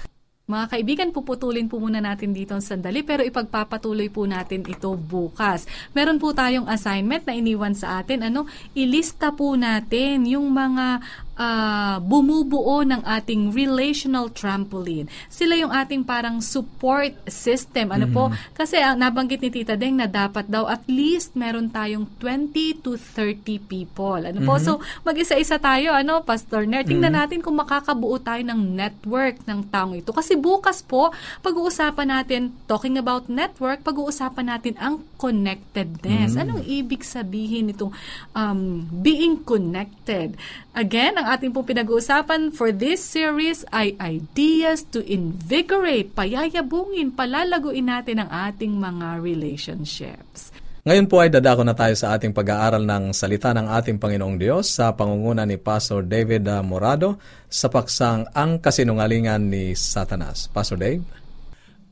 Mga 0.46 0.70
kaibigan, 0.70 1.10
puputulin 1.10 1.66
po 1.66 1.82
muna 1.82 1.98
natin 1.98 2.30
dito 2.30 2.54
ang 2.54 2.62
sandali 2.62 3.02
pero 3.02 3.26
ipagpapatuloy 3.26 4.06
po 4.14 4.30
natin 4.30 4.62
ito 4.62 4.94
bukas. 4.94 5.66
Meron 5.90 6.22
po 6.22 6.30
tayong 6.30 6.70
assignment 6.70 7.26
na 7.26 7.34
iniwan 7.34 7.74
sa 7.74 7.98
atin. 7.98 8.22
Ano, 8.22 8.46
ilista 8.70 9.34
po 9.34 9.58
natin 9.58 10.22
yung 10.22 10.46
mga 10.54 11.02
ah, 11.36 12.00
bumubuo 12.00 12.82
ng 12.82 13.04
ating 13.04 13.52
relational 13.52 14.32
trampoline. 14.32 15.06
Sila 15.28 15.54
yung 15.54 15.70
ating 15.70 16.02
parang 16.02 16.40
support 16.40 17.12
system. 17.28 17.92
Ano 17.92 18.08
po? 18.08 18.32
Kasi 18.56 18.80
ah, 18.80 18.96
nabanggit 18.96 19.44
ni 19.44 19.52
Tita 19.52 19.76
Deng 19.76 20.00
na 20.00 20.08
dapat 20.08 20.48
daw 20.48 20.64
at 20.64 20.82
least 20.88 21.36
meron 21.36 21.68
tayong 21.68 22.08
20 22.18 22.82
to 22.82 22.96
30 22.96 23.60
people. 23.68 24.20
Ano 24.20 24.40
po? 24.42 24.56
So, 24.56 24.80
mag-isa-isa 25.04 25.60
tayo, 25.60 25.92
ano, 25.92 26.24
Pastor 26.24 26.64
Ner. 26.64 26.82
Tingnan 26.82 27.12
natin 27.14 27.44
kung 27.44 27.60
makakabuo 27.60 28.16
tayo 28.18 28.40
ng 28.40 28.72
network 28.74 29.44
ng 29.44 29.68
taong 29.68 30.00
ito. 30.00 30.10
Kasi 30.16 30.34
bukas 30.34 30.80
po, 30.80 31.12
pag-uusapan 31.44 32.08
natin, 32.08 32.56
talking 32.64 32.96
about 32.96 33.28
network, 33.28 33.84
pag-uusapan 33.84 34.56
natin 34.56 34.74
ang 34.80 35.04
connectedness. 35.20 36.34
Anong 36.40 36.64
ibig 36.64 37.04
sabihin 37.04 37.72
itong 37.76 37.92
um, 38.32 38.88
being 39.04 39.44
connected? 39.44 40.36
Again, 40.76 41.16
ang 41.16 41.25
ating 41.26 41.50
pong 41.50 41.66
pinag-uusapan 41.66 42.54
for 42.54 42.70
this 42.70 43.02
series 43.02 43.66
ay 43.74 43.98
ideas 43.98 44.86
to 44.86 45.02
invigorate, 45.02 46.14
payayabungin, 46.14 47.10
palalaguin 47.10 47.90
natin 47.90 48.22
ang 48.22 48.30
ating 48.30 48.78
mga 48.78 49.18
relationships. 49.18 50.54
Ngayon 50.86 51.10
po 51.10 51.18
ay 51.18 51.34
dadako 51.34 51.66
na 51.66 51.74
tayo 51.74 51.98
sa 51.98 52.14
ating 52.14 52.30
pag-aaral 52.30 52.86
ng 52.86 53.10
salita 53.10 53.50
ng 53.50 53.66
ating 53.66 53.98
Panginoong 53.98 54.38
Diyos 54.38 54.70
sa 54.70 54.94
pangunguna 54.94 55.42
ni 55.42 55.58
Pastor 55.58 56.06
David 56.06 56.46
ah, 56.46 56.62
Morado 56.62 57.18
sa 57.50 57.66
paksang 57.66 58.30
Ang 58.30 58.62
Kasinungalingan 58.62 59.50
ni 59.50 59.74
Satanas. 59.74 60.46
Pastor 60.46 60.78
Dave? 60.78 61.02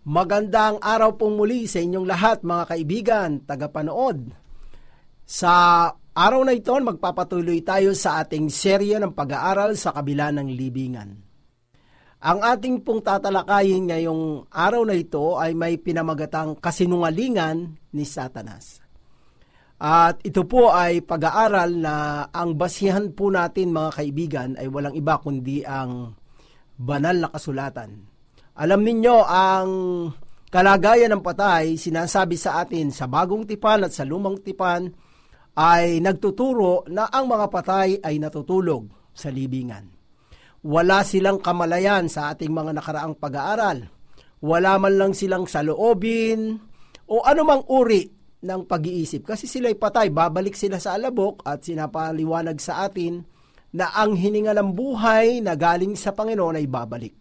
Magandang 0.07 0.79
araw 0.79 1.19
pong 1.19 1.35
muli 1.35 1.67
sa 1.67 1.83
inyong 1.83 2.07
lahat 2.07 2.47
mga 2.47 2.65
kaibigan, 2.71 3.31
tagapanood. 3.43 4.31
Sa 5.27 5.91
araw 6.15 6.47
na 6.47 6.55
ito, 6.55 6.71
magpapatuloy 6.71 7.67
tayo 7.67 7.91
sa 7.99 8.23
ating 8.23 8.47
serye 8.47 9.03
ng 9.03 9.11
pag-aaral 9.11 9.75
sa 9.75 9.91
kabila 9.91 10.31
ng 10.31 10.47
libingan. 10.47 11.11
Ang 12.25 12.39
ating 12.41 12.81
pong 12.81 13.05
tatalakayin 13.05 13.91
ngayong 13.91 14.49
araw 14.49 14.89
na 14.89 14.97
ito 14.97 15.37
ay 15.37 15.53
may 15.53 15.77
pinamagatang 15.77 16.57
kasinungalingan 16.57 17.77
ni 17.93 18.07
Satanas. 18.09 18.81
At 19.77 20.25
ito 20.25 20.49
po 20.49 20.73
ay 20.73 21.05
pag-aaral 21.05 21.77
na 21.77 22.25
ang 22.33 22.57
basihan 22.57 23.13
po 23.13 23.29
natin 23.29 23.75
mga 23.75 23.91
kaibigan 24.01 24.51
ay 24.57 24.71
walang 24.73 24.97
iba 24.97 25.21
kundi 25.21 25.67
ang 25.67 26.17
banal 26.79 27.27
na 27.27 27.29
kasulatan. 27.29 28.09
Alam 28.55 28.81
ninyo 28.87 29.17
ang 29.27 29.69
kalagayan 30.49 31.13
ng 31.13 31.23
patay 31.27 31.75
sinasabi 31.75 32.39
sa 32.39 32.63
atin 32.63 32.95
sa 32.95 33.11
bagong 33.11 33.45
tipan 33.45 33.85
at 33.85 33.93
sa 33.93 34.07
lumang 34.07 34.39
tipan 34.41 34.95
ay 35.55 36.03
nagtuturo 36.03 36.87
na 36.91 37.07
ang 37.11 37.31
mga 37.31 37.47
patay 37.47 37.89
ay 38.03 38.19
natutulog 38.19 38.91
sa 39.15 39.31
libingan. 39.31 39.87
Wala 40.65 41.07
silang 41.07 41.39
kamalayan 41.39 42.11
sa 42.11 42.35
ating 42.35 42.51
mga 42.51 42.75
nakaraang 42.75 43.15
pag-aaral. 43.15 43.87
Wala 44.43 44.73
man 44.81 44.95
lang 44.99 45.13
silang 45.15 45.47
saloobin 45.47 46.59
o 47.07 47.23
anumang 47.23 47.63
uri 47.71 48.09
ng 48.45 48.61
pag-iisip. 48.69 49.25
Kasi 49.25 49.49
sila'y 49.49 49.77
patay, 49.77 50.13
babalik 50.13 50.57
sila 50.59 50.77
sa 50.83 50.97
alabok 50.97 51.45
at 51.47 51.65
sinapaliwanag 51.65 52.59
sa 52.61 52.89
atin 52.89 53.25
na 53.75 53.91
ang 53.95 54.15
hininga 54.15 54.53
ng 54.55 54.71
buhay 54.75 55.41
na 55.41 55.57
galing 55.57 55.97
sa 55.97 56.13
Panginoon 56.13 56.61
ay 56.61 56.67
babalik. 56.69 57.15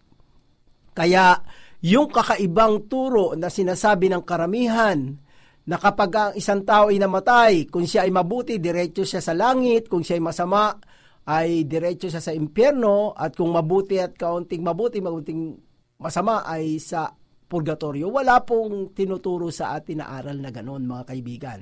Kaya 0.93 1.41
yung 1.83 2.13
kakaibang 2.13 2.85
turo 2.87 3.33
na 3.33 3.49
sinasabi 3.49 4.07
ng 4.07 4.23
karamihan 4.23 5.17
na 5.63 5.79
kapag 5.79 6.11
ang 6.11 6.33
isang 6.35 6.67
tao 6.67 6.91
ay 6.91 6.99
namatay, 6.99 7.71
kung 7.71 7.87
siya 7.87 8.03
ay 8.03 8.11
mabuti, 8.11 8.59
diretso 8.59 9.07
siya 9.07 9.23
sa 9.23 9.31
langit, 9.31 9.87
kung 9.87 10.03
siya 10.03 10.19
ay 10.19 10.23
masama, 10.23 10.75
ay 11.23 11.63
diretso 11.63 12.11
siya 12.11 12.19
sa 12.19 12.35
impyerno, 12.35 13.15
at 13.15 13.31
kung 13.31 13.55
mabuti 13.55 13.95
at 13.95 14.19
kaunting 14.19 14.59
mabuti, 14.59 14.99
maunting 14.99 15.55
masama 16.03 16.43
ay 16.43 16.83
sa 16.83 17.07
purgatorio. 17.47 18.11
Wala 18.11 18.43
pong 18.43 18.91
tinuturo 18.91 19.47
sa 19.55 19.79
atin 19.79 20.03
na 20.03 20.11
aral 20.11 20.43
na 20.43 20.51
ganon, 20.51 20.83
mga 20.83 21.03
kaibigan. 21.07 21.59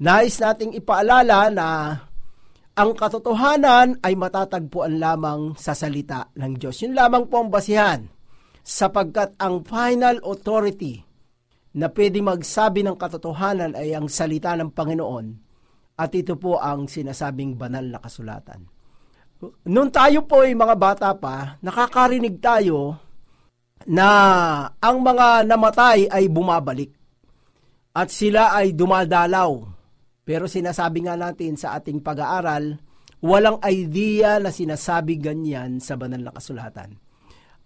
Nais 0.00 0.38
nating 0.38 0.78
ipaalala 0.78 1.50
na 1.50 1.68
ang 2.78 2.90
katotohanan 2.94 4.00
ay 4.06 4.14
matatagpuan 4.14 5.02
lamang 5.02 5.58
sa 5.58 5.74
salita 5.74 6.30
ng 6.38 6.52
Diyos. 6.56 6.78
Yun 6.80 6.94
lamang 6.94 7.26
po 7.26 7.42
ang 7.42 7.50
basihan 7.50 8.06
sapagkat 8.62 9.34
ang 9.42 9.66
final 9.66 10.22
authority 10.22 11.09
na 11.76 11.86
pwede 11.90 12.18
magsabi 12.18 12.82
ng 12.82 12.98
katotohanan 12.98 13.78
ay 13.78 13.94
ang 13.94 14.10
salita 14.10 14.54
ng 14.58 14.74
Panginoon 14.74 15.26
at 16.00 16.10
ito 16.16 16.34
po 16.34 16.58
ang 16.58 16.90
sinasabing 16.90 17.54
banal 17.54 17.86
na 17.86 18.00
kasulatan. 18.02 18.66
Noon 19.68 19.88
tayo 19.88 20.26
po 20.26 20.44
ay 20.44 20.52
mga 20.52 20.76
bata 20.76 21.08
pa, 21.16 21.56
nakakarinig 21.64 22.42
tayo 22.42 22.98
na 23.88 24.08
ang 24.76 25.00
mga 25.00 25.48
namatay 25.48 26.10
ay 26.10 26.28
bumabalik 26.28 26.92
at 27.96 28.08
sila 28.12 28.52
ay 28.52 28.76
dumadalaw. 28.76 29.64
Pero 30.26 30.44
sinasabi 30.46 31.08
nga 31.08 31.16
natin 31.16 31.56
sa 31.56 31.74
ating 31.80 32.04
pag-aaral, 32.04 32.78
walang 33.24 33.58
idea 33.64 34.36
na 34.38 34.52
sinasabi 34.52 35.16
ganyan 35.16 35.80
sa 35.80 35.96
banal 35.96 36.20
na 36.20 36.32
kasulatan. 36.32 37.09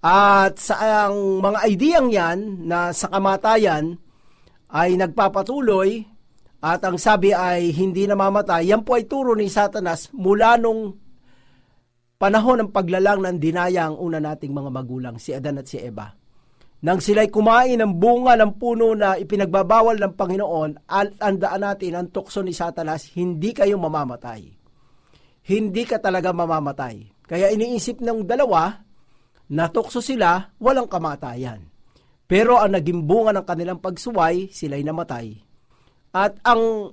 At 0.04 0.60
sa 0.60 1.08
ang 1.08 1.40
mga 1.40 1.64
ideyang 1.64 2.08
yan 2.12 2.68
na 2.68 2.92
sa 2.92 3.08
kamatayan 3.08 3.96
ay 4.68 5.00
nagpapatuloy 5.00 6.04
at 6.60 6.84
ang 6.84 7.00
sabi 7.00 7.32
ay 7.32 7.72
hindi 7.72 8.04
namamatay, 8.04 8.68
yan 8.68 8.84
po 8.84 9.00
ay 9.00 9.08
turo 9.08 9.32
ni 9.32 9.48
Satanas 9.48 10.12
mula 10.12 10.60
nung 10.60 10.92
panahon 12.20 12.60
ng 12.64 12.70
paglalang 12.72 13.24
ng 13.24 13.36
dinaya 13.40 13.88
ang 13.88 13.96
una 13.96 14.20
nating 14.20 14.52
mga 14.52 14.70
magulang, 14.72 15.16
si 15.16 15.32
Adan 15.32 15.64
at 15.64 15.68
si 15.72 15.80
Eva. 15.80 16.12
Nang 16.84 17.00
sila'y 17.00 17.32
kumain 17.32 17.80
ng 17.80 17.96
bunga 17.96 18.36
ng 18.36 18.60
puno 18.60 18.92
na 18.92 19.16
ipinagbabawal 19.16 19.96
ng 20.04 20.12
Panginoon, 20.20 20.84
at 20.84 21.16
andaan 21.16 21.64
natin 21.64 21.96
ang 21.96 22.08
tukso 22.12 22.44
ni 22.44 22.52
Satanas, 22.52 23.08
hindi 23.16 23.56
kayo 23.56 23.80
mamamatay. 23.80 24.52
Hindi 25.48 25.82
ka 25.88 25.96
talaga 25.96 26.36
mamamatay. 26.36 27.24
Kaya 27.24 27.48
iniisip 27.52 28.04
ng 28.04 28.28
dalawa, 28.28 28.83
natukso 29.54 30.02
sila, 30.02 30.50
walang 30.58 30.90
kamatayan. 30.90 31.70
Pero 32.26 32.58
ang 32.58 32.74
naging 32.74 33.06
bunga 33.06 33.30
ng 33.30 33.46
kanilang 33.46 33.78
pagsuway, 33.78 34.50
sila'y 34.50 34.82
namatay. 34.82 35.38
At 36.10 36.42
ang 36.42 36.90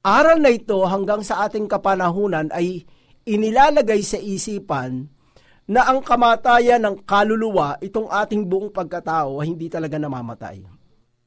aral 0.00 0.40
na 0.40 0.48
ito 0.48 0.80
hanggang 0.88 1.20
sa 1.20 1.44
ating 1.44 1.68
kapanahunan 1.68 2.48
ay 2.48 2.88
inilalagay 3.28 4.00
sa 4.00 4.16
isipan 4.16 5.06
na 5.68 5.86
ang 5.86 6.00
kamatayan 6.02 6.82
ng 6.82 7.06
kaluluwa, 7.06 7.78
itong 7.78 8.10
ating 8.10 8.48
buong 8.48 8.72
pagkatao, 8.74 9.38
hindi 9.44 9.70
talaga 9.70 10.00
namamatay. 10.00 10.64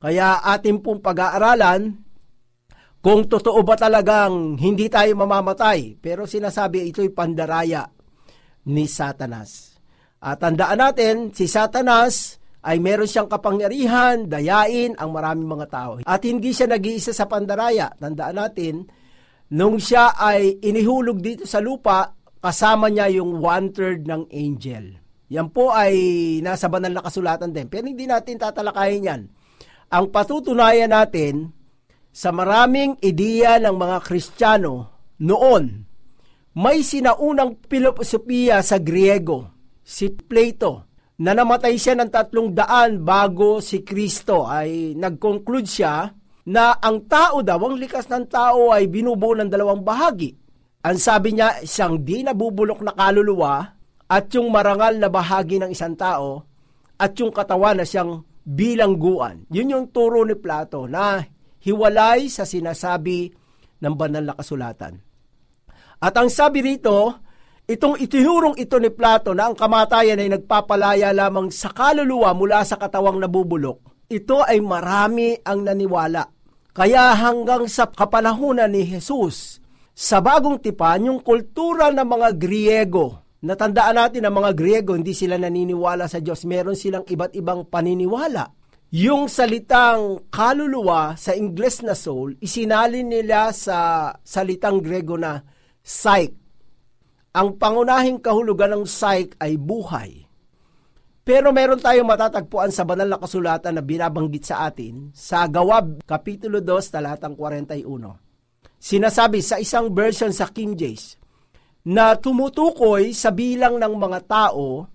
Kaya 0.02 0.44
ating 0.44 0.84
pong 0.84 1.00
pag-aaralan 1.00 1.98
kung 3.06 3.30
totoo 3.30 3.62
ba 3.62 3.78
talagang 3.78 4.58
hindi 4.58 4.90
tayo 4.90 5.14
mamamatay. 5.14 6.02
Pero 6.02 6.26
sinasabi 6.26 6.90
ito'y 6.90 7.14
pandaraya 7.14 7.86
ni 8.66 8.90
Satanas. 8.90 9.75
At 10.22 10.42
tandaan 10.42 10.80
natin, 10.80 11.16
si 11.36 11.48
Satanas 11.48 12.40
ay 12.66 12.82
meron 12.82 13.06
siyang 13.06 13.30
kapangyarihan, 13.30 14.26
dayain 14.26 14.98
ang 14.98 15.14
maraming 15.14 15.46
mga 15.46 15.68
tao. 15.70 15.92
At 16.02 16.26
hindi 16.26 16.50
siya 16.50 16.66
nag-iisa 16.66 17.14
sa 17.14 17.30
pandaraya. 17.30 17.94
Tandaan 17.94 18.42
natin, 18.42 18.90
nung 19.54 19.78
siya 19.78 20.18
ay 20.18 20.60
inihulog 20.66 21.22
dito 21.22 21.46
sa 21.46 21.62
lupa, 21.62 22.10
kasama 22.42 22.90
niya 22.90 23.22
yung 23.22 23.38
one-third 23.38 24.10
ng 24.10 24.34
angel. 24.34 24.98
Yan 25.30 25.50
po 25.50 25.74
ay 25.74 25.94
nasa 26.42 26.70
banal 26.70 26.94
na 26.94 27.06
kasulatan 27.06 27.54
din. 27.54 27.70
Pero 27.70 27.86
hindi 27.86 28.06
natin 28.06 28.38
tatalakayin 28.38 29.10
yan. 29.10 29.22
Ang 29.94 30.06
patutunayan 30.10 30.90
natin 30.90 31.54
sa 32.10 32.34
maraming 32.34 32.98
ideya 33.02 33.62
ng 33.62 33.76
mga 33.78 33.98
Kristiyano 34.02 34.74
noon, 35.22 35.86
may 36.56 36.82
sinaunang 36.82 37.62
filosofiya 37.68 38.64
sa 38.64 38.80
Griego, 38.80 39.55
si 39.86 40.10
Plato, 40.10 40.90
na 41.22 41.32
namatay 41.32 41.78
siya 41.80 41.96
ng 41.96 42.12
tatlong 42.12 42.52
daan 42.52 43.06
bago 43.06 43.64
si 43.64 43.86
Kristo 43.86 44.44
ay 44.44 44.98
nag-conclude 45.00 45.70
siya 45.70 46.12
na 46.50 46.76
ang 46.82 47.08
tao 47.08 47.40
daw, 47.40 47.62
ang 47.62 47.80
likas 47.80 48.12
ng 48.12 48.26
tao 48.28 48.74
ay 48.76 48.92
binubuo 48.92 49.32
ng 49.38 49.48
dalawang 49.48 49.86
bahagi. 49.86 50.36
Ang 50.86 50.98
sabi 51.00 51.38
niya, 51.38 51.64
isang 51.64 52.04
di 52.04 52.22
nabubulok 52.22 52.84
na 52.84 52.94
kaluluwa 52.94 53.64
at 54.06 54.26
yung 54.36 54.52
marangal 54.52 55.00
na 55.00 55.10
bahagi 55.10 55.58
ng 55.58 55.72
isang 55.72 55.96
tao 55.96 56.46
at 57.00 57.16
yung 57.18 57.32
katawan 57.32 57.80
na 57.80 57.88
siyang 57.88 58.22
bilangguan. 58.46 59.48
Yun 59.50 59.74
yung 59.74 59.86
turo 59.90 60.22
ni 60.22 60.38
Plato 60.38 60.86
na 60.86 61.24
hiwalay 61.66 62.30
sa 62.30 62.46
sinasabi 62.46 63.34
ng 63.82 63.94
banal 63.98 64.22
na 64.22 64.38
kasulatan. 64.38 65.02
At 65.98 66.14
ang 66.14 66.30
sabi 66.30 66.62
rito, 66.62 67.25
itong 67.66 67.98
itinurong 67.98 68.56
ito 68.62 68.78
ni 68.78 68.94
Plato 68.94 69.34
na 69.34 69.50
ang 69.50 69.58
kamatayan 69.58 70.22
ay 70.22 70.30
nagpapalaya 70.30 71.10
lamang 71.12 71.50
sa 71.50 71.74
kaluluwa 71.74 72.34
mula 72.38 72.62
sa 72.62 72.78
katawang 72.78 73.18
nabubulok. 73.18 74.06
Ito 74.06 74.46
ay 74.46 74.62
marami 74.62 75.34
ang 75.42 75.66
naniwala. 75.66 76.30
Kaya 76.76 77.16
hanggang 77.18 77.66
sa 77.66 77.90
kapanahunan 77.90 78.70
ni 78.70 78.86
Jesus, 78.86 79.58
sa 79.96 80.20
bagong 80.20 80.60
tipan, 80.60 81.08
yung 81.08 81.24
kultura 81.24 81.90
ng 81.90 82.04
mga 82.04 82.30
Griego, 82.38 83.34
natandaan 83.42 83.96
natin 83.98 84.28
ang 84.28 84.36
mga 84.44 84.52
Griego, 84.54 84.94
hindi 84.94 85.16
sila 85.16 85.40
naniniwala 85.40 86.06
sa 86.06 86.22
Diyos. 86.22 86.46
Meron 86.46 86.76
silang 86.76 87.08
iba't 87.08 87.34
ibang 87.34 87.66
paniniwala. 87.66 88.52
Yung 88.94 89.26
salitang 89.26 90.30
kaluluwa 90.30 91.18
sa 91.18 91.34
Ingles 91.34 91.82
na 91.82 91.98
soul, 91.98 92.38
isinalin 92.44 93.10
nila 93.10 93.50
sa 93.56 94.12
salitang 94.22 94.84
Grego 94.84 95.18
na 95.18 95.42
psyche. 95.82 96.45
Ang 97.36 97.60
pangunahing 97.60 98.24
kahulugan 98.24 98.72
ng 98.72 98.84
psyche 98.88 99.36
ay 99.44 99.60
buhay. 99.60 100.24
Pero 101.20 101.52
meron 101.52 101.84
tayong 101.84 102.08
matatagpuan 102.08 102.72
sa 102.72 102.88
banal 102.88 103.12
na 103.12 103.20
kasulatan 103.20 103.76
na 103.76 103.84
binabanggit 103.84 104.48
sa 104.48 104.72
atin 104.72 105.12
sa 105.12 105.44
Gawab, 105.52 106.08
Kapitulo 106.08 106.64
2, 106.64 106.96
talatang 106.96 107.36
41. 107.36 107.84
Sinasabi 108.80 109.44
sa 109.44 109.60
isang 109.60 109.92
version 109.92 110.32
sa 110.32 110.48
King 110.48 110.80
James 110.80 111.20
na 111.84 112.16
tumutukoy 112.16 113.12
sa 113.12 113.36
bilang 113.36 113.84
ng 113.84 113.94
mga 114.00 114.20
tao 114.24 114.88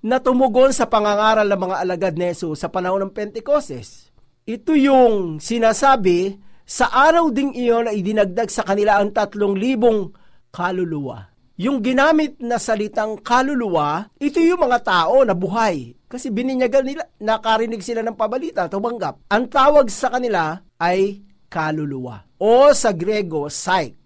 na 0.00 0.16
tumugon 0.16 0.72
sa 0.72 0.88
pangangaral 0.88 1.44
ng 1.44 1.60
mga 1.60 1.76
alagad 1.76 2.14
ni 2.16 2.32
Jesus 2.32 2.64
sa 2.64 2.72
panahon 2.72 3.04
ng 3.04 3.12
Pentecostes. 3.12 4.08
Ito 4.48 4.72
yung 4.72 5.44
sinasabi 5.44 6.40
sa 6.64 6.88
araw 6.88 7.28
ding 7.28 7.52
iyon 7.52 7.84
na 7.84 7.92
idinagdag 7.92 8.48
sa 8.48 8.64
kanila 8.64 8.96
ang 8.96 9.12
tatlong 9.12 9.52
libong 9.52 10.08
kaluluwa. 10.54 11.35
Yung 11.56 11.80
ginamit 11.80 12.36
na 12.36 12.60
salitang 12.60 13.16
kaluluwa, 13.24 14.12
ito 14.20 14.36
yung 14.44 14.60
mga 14.60 14.78
tao 14.84 15.24
na 15.24 15.32
buhay. 15.32 15.96
Kasi 16.04 16.28
bininyagan 16.28 16.84
nila, 16.84 17.08
nakarinig 17.16 17.80
sila 17.80 18.04
ng 18.04 18.12
pabalita, 18.12 18.68
tumanggap. 18.68 19.24
Ang 19.32 19.48
tawag 19.48 19.88
sa 19.88 20.12
kanila 20.12 20.60
ay 20.76 21.24
kaluluwa. 21.48 22.28
O 22.36 22.68
sa 22.76 22.92
Grego, 22.92 23.48
psyche. 23.48 23.96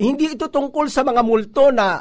Hindi 0.00 0.32
ito 0.32 0.48
tungkol 0.48 0.88
sa 0.88 1.04
mga 1.04 1.20
multo 1.20 1.68
na 1.68 2.00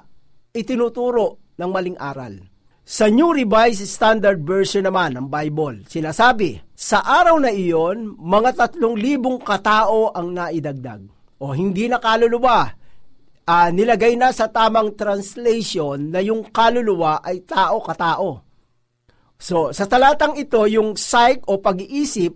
itinuturo 0.55 1.51
ng 1.59 1.67
maling 1.67 1.99
aral. 1.99 2.39
Sa 2.87 3.11
New 3.11 3.35
Revised 3.35 3.83
Standard 3.83 4.39
Version 4.47 4.87
naman 4.87 5.19
ng 5.19 5.27
Bible, 5.27 5.83
sinasabi, 5.91 6.63
sa 6.71 7.03
araw 7.03 7.35
na 7.43 7.51
iyon, 7.51 8.15
mga 8.15 8.55
tatlong 8.55 8.95
libong 8.95 9.43
katao 9.43 10.15
ang 10.15 10.31
naidagdag. 10.31 11.03
O 11.43 11.51
hindi 11.51 11.91
na 11.91 11.99
kaluluwa, 11.99 12.76
uh, 13.47 13.69
nilagay 13.71 14.19
na 14.19 14.35
sa 14.35 14.51
tamang 14.51 14.93
translation 14.93 16.11
na 16.11 16.19
yung 16.19 16.51
kaluluwa 16.51 17.23
ay 17.23 17.47
tao-katao. 17.47 18.43
So, 19.39 19.71
sa 19.71 19.87
talatang 19.87 20.35
ito, 20.35 20.59
yung 20.67 20.99
psych 20.99 21.47
o 21.47 21.63
pag-iisip 21.63 22.35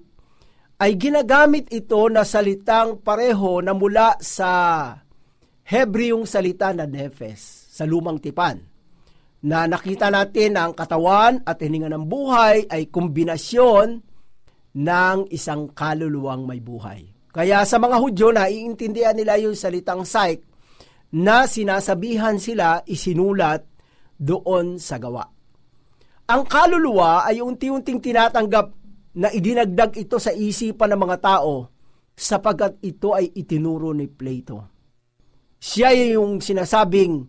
ay 0.82 0.98
ginagamit 0.98 1.70
ito 1.70 2.02
na 2.10 2.26
salitang 2.26 3.04
pareho 3.04 3.60
na 3.60 3.76
mula 3.76 4.18
sa 4.24 4.50
Hebreong 5.62 6.26
salita 6.26 6.74
na 6.74 6.90
Nefes, 6.90 7.70
sa 7.70 7.86
lumang 7.86 8.18
tipan, 8.18 8.60
na 9.46 9.66
nakita 9.66 10.14
natin 10.14 10.58
na 10.58 10.70
ang 10.70 10.74
katawan 10.78 11.42
at 11.46 11.58
hininga 11.58 11.90
ng 11.90 12.06
buhay 12.06 12.70
ay 12.70 12.90
kombinasyon 12.90 14.04
ng 14.78 15.18
isang 15.34 15.74
kaluluwang 15.74 16.46
may 16.46 16.62
buhay. 16.62 17.10
Kaya 17.32 17.64
sa 17.64 17.80
mga 17.80 17.98
Hudyo 17.98 18.30
na 18.36 18.52
iintindihan 18.52 19.16
nila 19.16 19.40
yung 19.40 19.56
salitang 19.58 20.04
psyche 20.06 20.51
na 21.12 21.44
sinasabihan 21.44 22.40
sila 22.40 22.84
isinulat 22.88 23.68
doon 24.16 24.80
sa 24.80 24.96
gawa. 24.96 25.28
Ang 26.32 26.48
kaluluwa 26.48 27.28
ay 27.28 27.44
unti-unting 27.44 28.00
tinatanggap 28.00 28.72
na 29.20 29.28
idinagdag 29.28 30.00
ito 30.00 30.16
sa 30.16 30.32
isipan 30.32 30.96
ng 30.96 31.02
mga 31.04 31.18
tao 31.20 31.68
sapagkat 32.16 32.80
ito 32.80 33.12
ay 33.12 33.28
itinuro 33.36 33.92
ni 33.92 34.08
Plato. 34.08 34.72
Siya 35.60 35.92
yung 36.16 36.40
sinasabing 36.40 37.20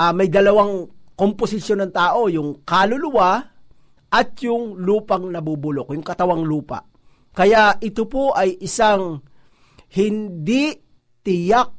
uh, 0.00 0.12
may 0.16 0.32
dalawang 0.32 0.88
komposisyon 1.12 1.84
ng 1.84 1.92
tao, 1.92 2.32
yung 2.32 2.64
kaluluwa 2.64 3.44
at 4.08 4.28
yung 4.40 4.80
lupang 4.80 5.28
nabubulok, 5.28 5.92
yung 5.92 6.06
katawang 6.06 6.40
lupa. 6.40 6.80
Kaya 7.36 7.76
ito 7.78 8.08
po 8.08 8.32
ay 8.32 8.56
isang 8.64 9.20
hindi 9.92 10.72
tiyak 11.20 11.70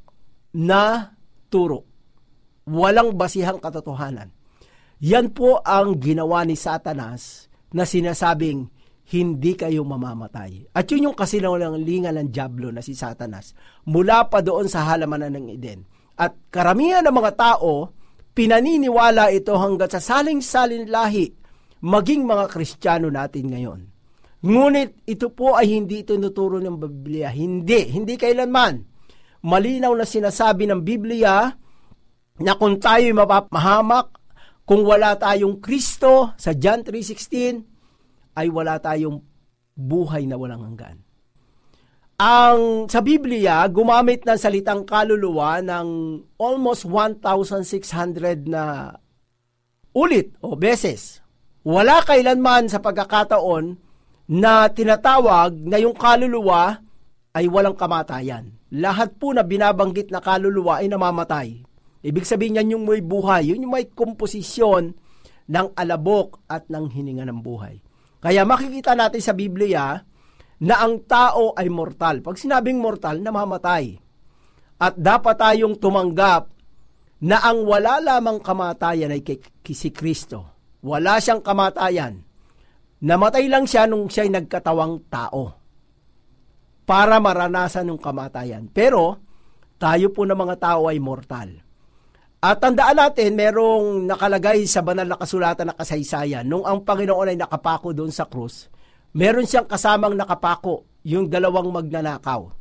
na 0.55 1.09
turo. 1.51 1.83
Walang 2.71 3.19
basihang 3.19 3.59
katotohanan. 3.59 4.31
Yan 5.03 5.35
po 5.35 5.59
ang 5.59 5.99
ginawa 5.99 6.47
ni 6.47 6.55
Satanas 6.55 7.51
na 7.75 7.83
sinasabing 7.83 8.69
hindi 9.11 9.59
kayo 9.59 9.83
mamamatay. 9.83 10.71
At 10.71 10.87
yun 10.87 11.11
yung 11.11 11.17
kasinungalingan 11.17 12.15
ng 12.15 12.29
Diablo 12.31 12.71
na 12.71 12.79
si 12.79 12.95
Satanas 12.95 13.51
mula 13.83 14.31
pa 14.31 14.39
doon 14.39 14.71
sa 14.71 14.87
halamanan 14.87 15.35
ng 15.35 15.51
Eden. 15.51 15.83
At 16.15 16.37
karamihan 16.47 17.03
ng 17.03 17.15
mga 17.17 17.33
tao, 17.35 17.91
pinaniniwala 18.31 19.33
ito 19.35 19.57
hanggat 19.59 19.97
sa 19.97 20.01
saling-salin 20.01 20.87
lahi 20.87 21.27
maging 21.81 22.23
mga 22.23 22.45
Kristiyano 22.47 23.09
natin 23.09 23.51
ngayon. 23.51 23.81
Ngunit 24.41 25.05
ito 25.05 25.33
po 25.33 25.57
ay 25.57 25.81
hindi 25.81 26.01
tinuturo 26.05 26.61
ng 26.61 26.77
Biblia. 26.77 27.29
Hindi, 27.29 27.89
hindi 27.93 28.17
kailanman. 28.17 28.90
Malinaw 29.41 29.93
na 29.97 30.05
sinasabi 30.05 30.69
ng 30.69 30.81
Biblia 30.85 31.49
na 32.41 32.53
kung 32.57 32.77
tayo 32.77 33.09
mapapahamak, 33.13 34.13
kung 34.65 34.85
wala 34.85 35.17
tayong 35.17 35.57
Kristo 35.59 36.33
sa 36.37 36.53
John 36.53 36.85
3.16, 36.85 38.37
ay 38.37 38.47
wala 38.47 38.77
tayong 38.77 39.19
buhay 39.73 40.29
na 40.29 40.37
walang 40.37 40.63
hanggan. 40.63 41.01
Ang 42.21 42.85
sa 42.85 43.01
Biblia, 43.01 43.65
gumamit 43.65 44.21
ng 44.29 44.37
salitang 44.37 44.85
kaluluwa 44.85 45.57
ng 45.65 45.87
almost 46.37 46.85
1,600 46.85 48.45
na 48.45 48.93
ulit 49.97 50.37
o 50.45 50.53
beses. 50.53 51.25
Wala 51.65 52.05
kailanman 52.05 52.69
sa 52.69 52.77
pagkakataon 52.77 53.73
na 54.29 54.69
tinatawag 54.69 55.57
na 55.65 55.81
yung 55.81 55.97
kaluluwa 55.97 56.77
ay 57.31 57.47
walang 57.47 57.79
kamatayan. 57.79 58.51
Lahat 58.75 59.15
po 59.15 59.31
na 59.31 59.43
binabanggit 59.43 60.11
na 60.11 60.19
kaluluwa 60.19 60.83
ay 60.83 60.91
namamatay. 60.91 61.63
Ibig 62.01 62.25
sabihin 62.27 62.59
yan 62.59 62.73
yung 62.75 62.83
may 62.87 62.99
buhay, 62.99 63.53
yun 63.53 63.63
yung 63.63 63.73
may 63.77 63.87
komposisyon 63.87 64.95
ng 65.51 65.67
alabok 65.77 66.43
at 66.49 66.67
ng 66.67 66.89
hininga 66.91 67.27
ng 67.27 67.39
buhay. 67.39 67.79
Kaya 68.21 68.43
makikita 68.43 68.97
natin 68.97 69.21
sa 69.21 69.33
Biblia 69.33 69.97
na 70.61 70.75
ang 70.81 71.05
tao 71.05 71.53
ay 71.57 71.69
mortal. 71.69 72.21
Pag 72.21 72.37
sinabing 72.37 72.77
mortal, 72.77 73.21
namamatay. 73.21 73.97
At 74.81 74.97
dapat 74.97 75.37
tayong 75.37 75.77
tumanggap 75.77 76.49
na 77.21 77.37
ang 77.45 77.65
wala 77.69 78.01
lamang 78.01 78.41
kamatayan 78.41 79.13
ay 79.13 79.21
kay 79.21 79.41
si 79.77 79.93
Kristo. 79.93 80.57
Wala 80.81 81.21
siyang 81.21 81.45
kamatayan. 81.45 82.17
Namatay 83.05 83.45
lang 83.45 83.69
siya 83.69 83.85
nung 83.85 84.09
siya'y 84.09 84.29
nagkatawang 84.33 85.05
tao 85.09 85.60
para 86.91 87.23
maranasan 87.23 87.87
ng 87.87 88.03
kamatayan. 88.03 88.67
Pero 88.67 89.15
tayo 89.79 90.11
po 90.11 90.27
na 90.27 90.35
mga 90.35 90.59
tao 90.59 90.91
ay 90.91 90.99
mortal. 90.99 91.63
At 92.43 92.59
tandaan 92.59 92.99
natin, 92.99 93.31
merong 93.31 94.03
nakalagay 94.11 94.67
sa 94.67 94.83
banal 94.83 95.07
na 95.07 95.15
kasulatan 95.15 95.71
na 95.71 95.77
kasaysayan, 95.77 96.43
nung 96.43 96.67
ang 96.67 96.83
Panginoon 96.83 97.31
ay 97.31 97.37
nakapako 97.39 97.95
doon 97.95 98.11
sa 98.11 98.27
krus, 98.27 98.67
meron 99.15 99.47
siyang 99.47 99.71
kasamang 99.71 100.19
nakapako, 100.19 100.83
yung 101.07 101.31
dalawang 101.31 101.71
magnanakaw. 101.71 102.51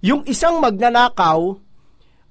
Yung 0.00 0.24
isang 0.24 0.64
magnanakaw 0.64 1.60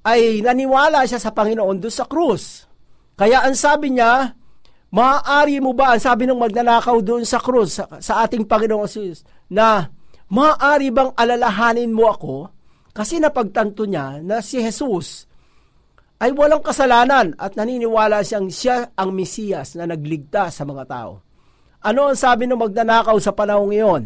ay 0.09 0.41
naniwala 0.41 1.05
siya 1.05 1.21
sa 1.21 1.29
Panginoon 1.29 1.77
doon 1.77 1.93
sa 1.93 2.09
krus. 2.09 2.65
Kaya 3.13 3.45
ang 3.45 3.53
sabi 3.53 3.93
niya, 3.93 4.33
maaari 4.89 5.61
mo 5.61 5.77
ba, 5.77 5.93
ang 5.93 6.01
sabi 6.01 6.25
ng 6.25 6.39
magnanakaw 6.39 6.97
doon 7.05 7.29
sa 7.29 7.37
krus, 7.37 7.77
sa, 7.77 7.85
sa 8.01 8.25
ating 8.25 8.41
Panginoon 8.47 8.89
Jesus, 8.89 9.21
na 9.53 9.91
maaari 10.33 10.89
bang 10.89 11.13
alalahanin 11.13 11.93
mo 11.93 12.09
ako? 12.09 12.49
Kasi 12.93 13.21
napagtanto 13.21 13.85
niya 13.85 14.21
na 14.25 14.41
si 14.41 14.57
Jesus 14.57 15.29
ay 16.21 16.33
walang 16.33 16.61
kasalanan 16.65 17.37
at 17.37 17.53
naniniwala 17.53 18.25
siyang 18.25 18.49
siya 18.49 18.97
ang 18.97 19.13
Mesiyas 19.13 19.77
na 19.77 19.85
nagligtas 19.85 20.57
sa 20.57 20.63
mga 20.65 20.83
tao. 20.89 21.21
Ano 21.83 22.09
ang 22.09 22.17
sabi 22.17 22.47
ng 22.47 22.57
magnanakaw 22.57 23.17
sa 23.19 23.35
panahong 23.35 23.75
iyon? 23.75 24.03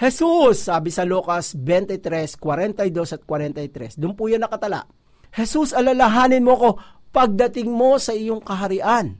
Jesus, 0.00 0.70
sabi 0.70 0.88
sa 0.88 1.04
Lucas 1.04 1.52
23, 1.52 2.38
42 2.38 3.18
at 3.18 3.22
43. 3.26 4.00
Doon 4.00 4.14
po 4.16 4.30
yan 4.32 4.40
nakatala. 4.40 4.88
Jesus, 5.34 5.76
alalahanin 5.76 6.40
mo 6.40 6.54
ko 6.56 6.68
pagdating 7.10 7.68
mo 7.68 7.98
sa 7.98 8.14
iyong 8.14 8.40
kaharian. 8.40 9.18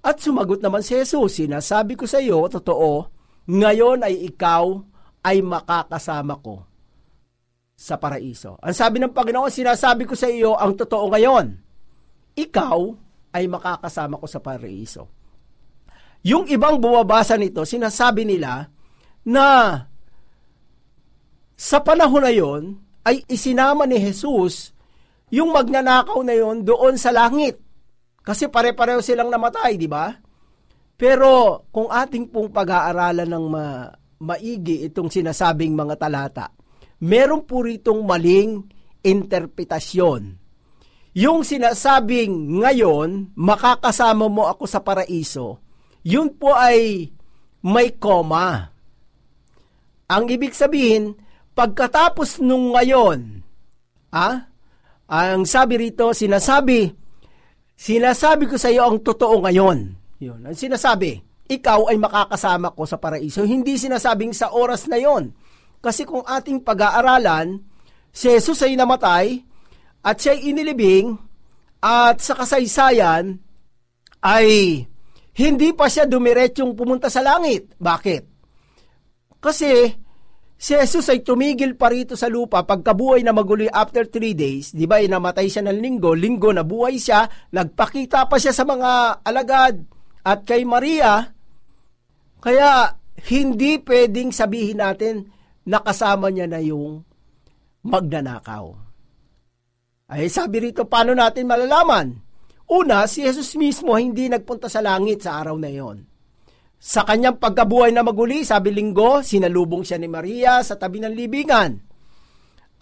At 0.00 0.18
sumagot 0.18 0.64
naman 0.64 0.82
si 0.82 0.96
Jesus, 0.96 1.38
sinasabi 1.38 1.94
ko 1.94 2.08
sa 2.08 2.18
iyo, 2.18 2.42
totoo, 2.48 3.06
ngayon 3.46 4.02
ay 4.02 4.32
ikaw 4.32 4.93
ay 5.24 5.40
makakasama 5.40 6.36
ko 6.44 6.62
sa 7.74 7.98
paraiso. 7.98 8.60
Ang 8.60 8.76
sabi 8.76 9.02
ng 9.02 9.10
Panginoon, 9.10 9.50
sinasabi 9.50 10.06
ko 10.06 10.14
sa 10.14 10.30
iyo 10.30 10.54
ang 10.54 10.78
totoo 10.78 11.10
ngayon. 11.10 11.58
Ikaw 12.38 12.78
ay 13.34 13.44
makakasama 13.50 14.20
ko 14.20 14.26
sa 14.30 14.38
paraiso. 14.38 15.10
Yung 16.24 16.48
ibang 16.48 16.78
bumabasa 16.78 17.34
nito, 17.36 17.66
sinasabi 17.66 18.24
nila 18.24 18.68
na 19.26 19.76
sa 21.54 21.78
panahon 21.80 22.24
na 22.24 22.32
yon 22.32 22.62
ay 23.04 23.24
isinama 23.28 23.84
ni 23.84 24.00
Jesus 24.00 24.72
yung 25.28 25.52
magnanakaw 25.52 26.20
na 26.24 26.36
yon 26.36 26.64
doon 26.64 26.96
sa 26.96 27.12
langit. 27.12 27.60
Kasi 28.24 28.48
pare-pareho 28.48 29.04
silang 29.04 29.28
namatay, 29.28 29.76
di 29.76 29.84
ba? 29.84 30.08
Pero 30.96 31.60
kung 31.68 31.92
ating 31.92 32.32
pong 32.32 32.48
pag-aaralan 32.48 33.28
ng 33.28 33.46
ma- 33.50 33.92
maigi 34.20 34.86
itong 34.86 35.10
sinasabing 35.10 35.74
mga 35.74 35.94
talata, 35.98 36.46
meron 37.02 37.42
po 37.42 37.64
ritong 37.64 38.04
maling 38.04 38.62
interpretasyon. 39.02 40.22
Yung 41.14 41.46
sinasabing 41.46 42.58
ngayon, 42.58 43.34
makakasama 43.38 44.26
mo 44.26 44.50
ako 44.50 44.66
sa 44.66 44.82
paraiso, 44.82 45.62
yun 46.02 46.34
po 46.34 46.52
ay 46.52 47.10
may 47.64 47.94
koma. 47.96 48.74
Ang 50.10 50.24
ibig 50.28 50.52
sabihin, 50.52 51.16
pagkatapos 51.54 52.42
nung 52.42 52.74
ngayon, 52.74 53.46
ah, 54.10 54.50
ang 55.08 55.46
sabi 55.48 55.88
rito, 55.88 56.12
sinasabi, 56.12 56.92
sinasabi 57.78 58.44
ko 58.50 58.58
sa 58.58 58.68
iyo 58.68 58.84
ang 58.84 59.00
totoo 59.00 59.40
ngayon. 59.46 59.96
Yun, 60.20 60.40
ang 60.44 60.56
sinasabi, 60.56 61.20
ikaw 61.50 61.92
ay 61.92 62.00
makakasama 62.00 62.72
ko 62.72 62.88
sa 62.88 62.96
paraiso. 62.96 63.44
Hindi 63.44 63.76
sinasabing 63.76 64.32
sa 64.32 64.52
oras 64.52 64.88
na 64.88 64.96
yon 64.96 65.32
kasi 65.84 66.08
kung 66.08 66.24
ating 66.24 66.64
pag-aaralan, 66.64 67.60
si 68.08 68.32
Jesus 68.32 68.64
ay 68.64 68.72
namatay 68.72 69.44
at 70.00 70.16
siya 70.16 70.32
ay 70.32 70.48
inilibing 70.48 71.20
at 71.84 72.24
sa 72.24 72.32
kasaysayan 72.32 73.36
ay 74.24 74.80
hindi 75.36 75.68
pa 75.76 75.84
siya 75.92 76.08
dumiretsyong 76.08 76.72
pumunta 76.72 77.12
sa 77.12 77.20
langit. 77.20 77.76
Bakit? 77.76 78.22
Kasi 79.44 79.92
si 80.56 80.72
Jesus 80.72 81.04
ay 81.12 81.20
tumigil 81.20 81.76
pa 81.76 81.92
rito 81.92 82.16
sa 82.16 82.32
lupa 82.32 82.64
pagkabuhay 82.64 83.20
na 83.20 83.36
maguloy 83.36 83.68
after 83.68 84.08
three 84.08 84.32
days. 84.32 84.72
Di 84.72 84.88
ba, 84.88 85.04
namatay 85.04 85.52
siya 85.52 85.68
ng 85.68 85.84
linggo, 85.84 86.16
linggo 86.16 86.48
na 86.48 86.64
buhay 86.64 86.96
siya, 86.96 87.28
nagpakita 87.52 88.24
pa 88.24 88.40
siya 88.40 88.56
sa 88.56 88.64
mga 88.64 89.20
alagad 89.20 89.84
at 90.24 90.48
kay 90.48 90.64
Maria. 90.64 91.33
Kaya 92.44 92.92
hindi 93.24 93.80
pwedeng 93.80 94.28
sabihin 94.28 94.84
natin 94.84 95.32
nakasama 95.64 96.28
niya 96.28 96.44
na 96.44 96.60
yung 96.60 97.00
magnanakaw. 97.88 98.76
Ay 100.12 100.28
sabi 100.28 100.68
rito, 100.68 100.84
paano 100.84 101.16
natin 101.16 101.48
malalaman? 101.48 102.20
Una, 102.68 103.08
si 103.08 103.24
Jesus 103.24 103.56
mismo 103.56 103.96
hindi 103.96 104.28
nagpunta 104.28 104.68
sa 104.68 104.84
langit 104.84 105.24
sa 105.24 105.40
araw 105.40 105.56
na 105.56 105.72
iyon. 105.72 106.04
Sa 106.76 107.00
kanyang 107.08 107.40
pagkabuhay 107.40 107.96
na 107.96 108.04
maguli, 108.04 108.44
sabi 108.44 108.68
linggo, 108.68 109.24
sinalubong 109.24 109.80
siya 109.80 109.96
ni 109.96 110.08
Maria 110.08 110.60
sa 110.60 110.76
tabi 110.76 111.00
ng 111.00 111.16
libingan. 111.16 111.80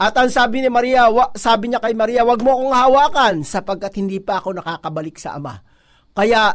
At 0.02 0.18
ang 0.18 0.26
sabi 0.26 0.58
ni 0.58 0.66
Maria, 0.66 1.06
wa, 1.06 1.30
sabi 1.38 1.70
niya 1.70 1.78
kay 1.78 1.94
Maria, 1.94 2.26
wag 2.26 2.42
mo 2.42 2.58
akong 2.58 2.74
hawakan 2.74 3.34
sapagkat 3.46 3.94
hindi 4.02 4.18
pa 4.18 4.42
ako 4.42 4.58
nakakabalik 4.58 5.14
sa 5.22 5.38
Ama. 5.38 5.54
Kaya, 6.10 6.50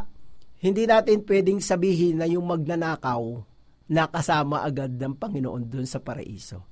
hindi 0.58 0.89
natin 0.89 1.22
pwedeng 1.24 1.62
sabihin 1.62 2.22
na 2.22 2.26
yung 2.26 2.46
magnanakaw 2.50 3.22
nakasama 3.88 4.65
agad 4.65 4.98
ng 4.98 5.15
Panginoon 5.15 5.63
doon 5.70 5.88
sa 5.88 6.02
paraiso. 6.04 6.65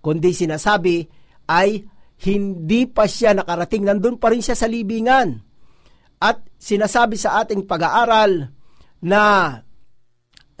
Kundi 0.00 0.32
sinasabi 0.32 1.06
ay 1.48 1.84
hindi 2.20 2.84
pa 2.84 3.08
siya 3.08 3.32
nakarating, 3.32 3.86
nandun 3.86 4.20
pa 4.20 4.28
rin 4.28 4.44
siya 4.44 4.56
sa 4.56 4.68
libingan. 4.68 5.40
At 6.20 6.44
sinasabi 6.60 7.16
sa 7.16 7.40
ating 7.40 7.64
pag-aaral 7.64 8.52
na 9.00 9.22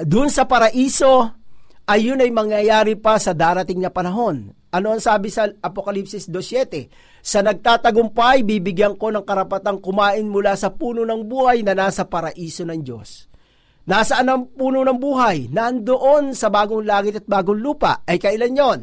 doon 0.00 0.32
sa 0.32 0.48
paraiso 0.48 1.36
ay 1.84 2.08
yun 2.08 2.24
ay 2.24 2.32
mangyayari 2.32 2.96
pa 2.96 3.20
sa 3.20 3.36
darating 3.36 3.82
na 3.82 3.92
panahon. 3.92 4.56
Ano 4.70 4.94
ang 4.94 5.02
sabi 5.02 5.34
sa 5.34 5.50
Apokalipsis 5.50 6.30
2.7? 6.30 6.86
Sa 7.26 7.42
nagtatagumpay, 7.42 8.46
bibigyan 8.46 8.94
ko 8.94 9.10
ng 9.10 9.26
karapatang 9.26 9.82
kumain 9.82 10.22
mula 10.30 10.54
sa 10.54 10.70
puno 10.70 11.02
ng 11.02 11.26
buhay 11.26 11.66
na 11.66 11.74
nasa 11.74 12.06
paraiso 12.06 12.62
ng 12.62 12.78
Diyos. 12.78 13.26
Nasaan 13.90 14.30
ang 14.30 14.42
puno 14.54 14.86
ng 14.86 14.94
buhay? 14.94 15.50
Nandoon 15.50 16.38
sa 16.38 16.54
bagong 16.54 16.86
langit 16.86 17.18
at 17.18 17.26
bagong 17.26 17.58
lupa. 17.58 18.06
Ay 18.06 18.22
kailan 18.22 18.54
yon? 18.54 18.80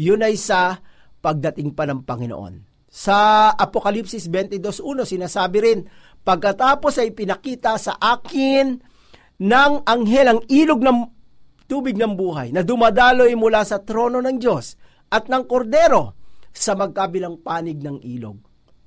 Yun 0.00 0.24
ay 0.24 0.40
sa 0.40 0.80
pagdating 1.20 1.76
pa 1.76 1.84
ng 1.84 2.08
Panginoon. 2.08 2.64
Sa 2.88 3.52
Apokalipsis 3.52 4.32
22.1 4.32 4.80
sinasabi 5.04 5.58
rin, 5.60 5.80
Pagkatapos 6.24 7.04
ay 7.04 7.12
pinakita 7.12 7.76
sa 7.76 8.00
akin 8.00 8.80
ng 9.44 9.72
anghel 9.84 10.26
ang 10.28 10.40
ilog 10.48 10.80
ng 10.80 10.98
tubig 11.68 12.00
ng 12.00 12.16
buhay 12.16 12.48
na 12.52 12.64
dumadaloy 12.64 13.32
mula 13.36 13.60
sa 13.64 13.80
trono 13.84 14.24
ng 14.24 14.36
Diyos 14.40 14.76
at 15.08 15.28
ng 15.28 15.44
kordero 15.48 16.16
sa 16.52 16.76
magkabilang 16.76 17.40
panig 17.40 17.80
ng 17.80 18.00
ilog 18.04 18.38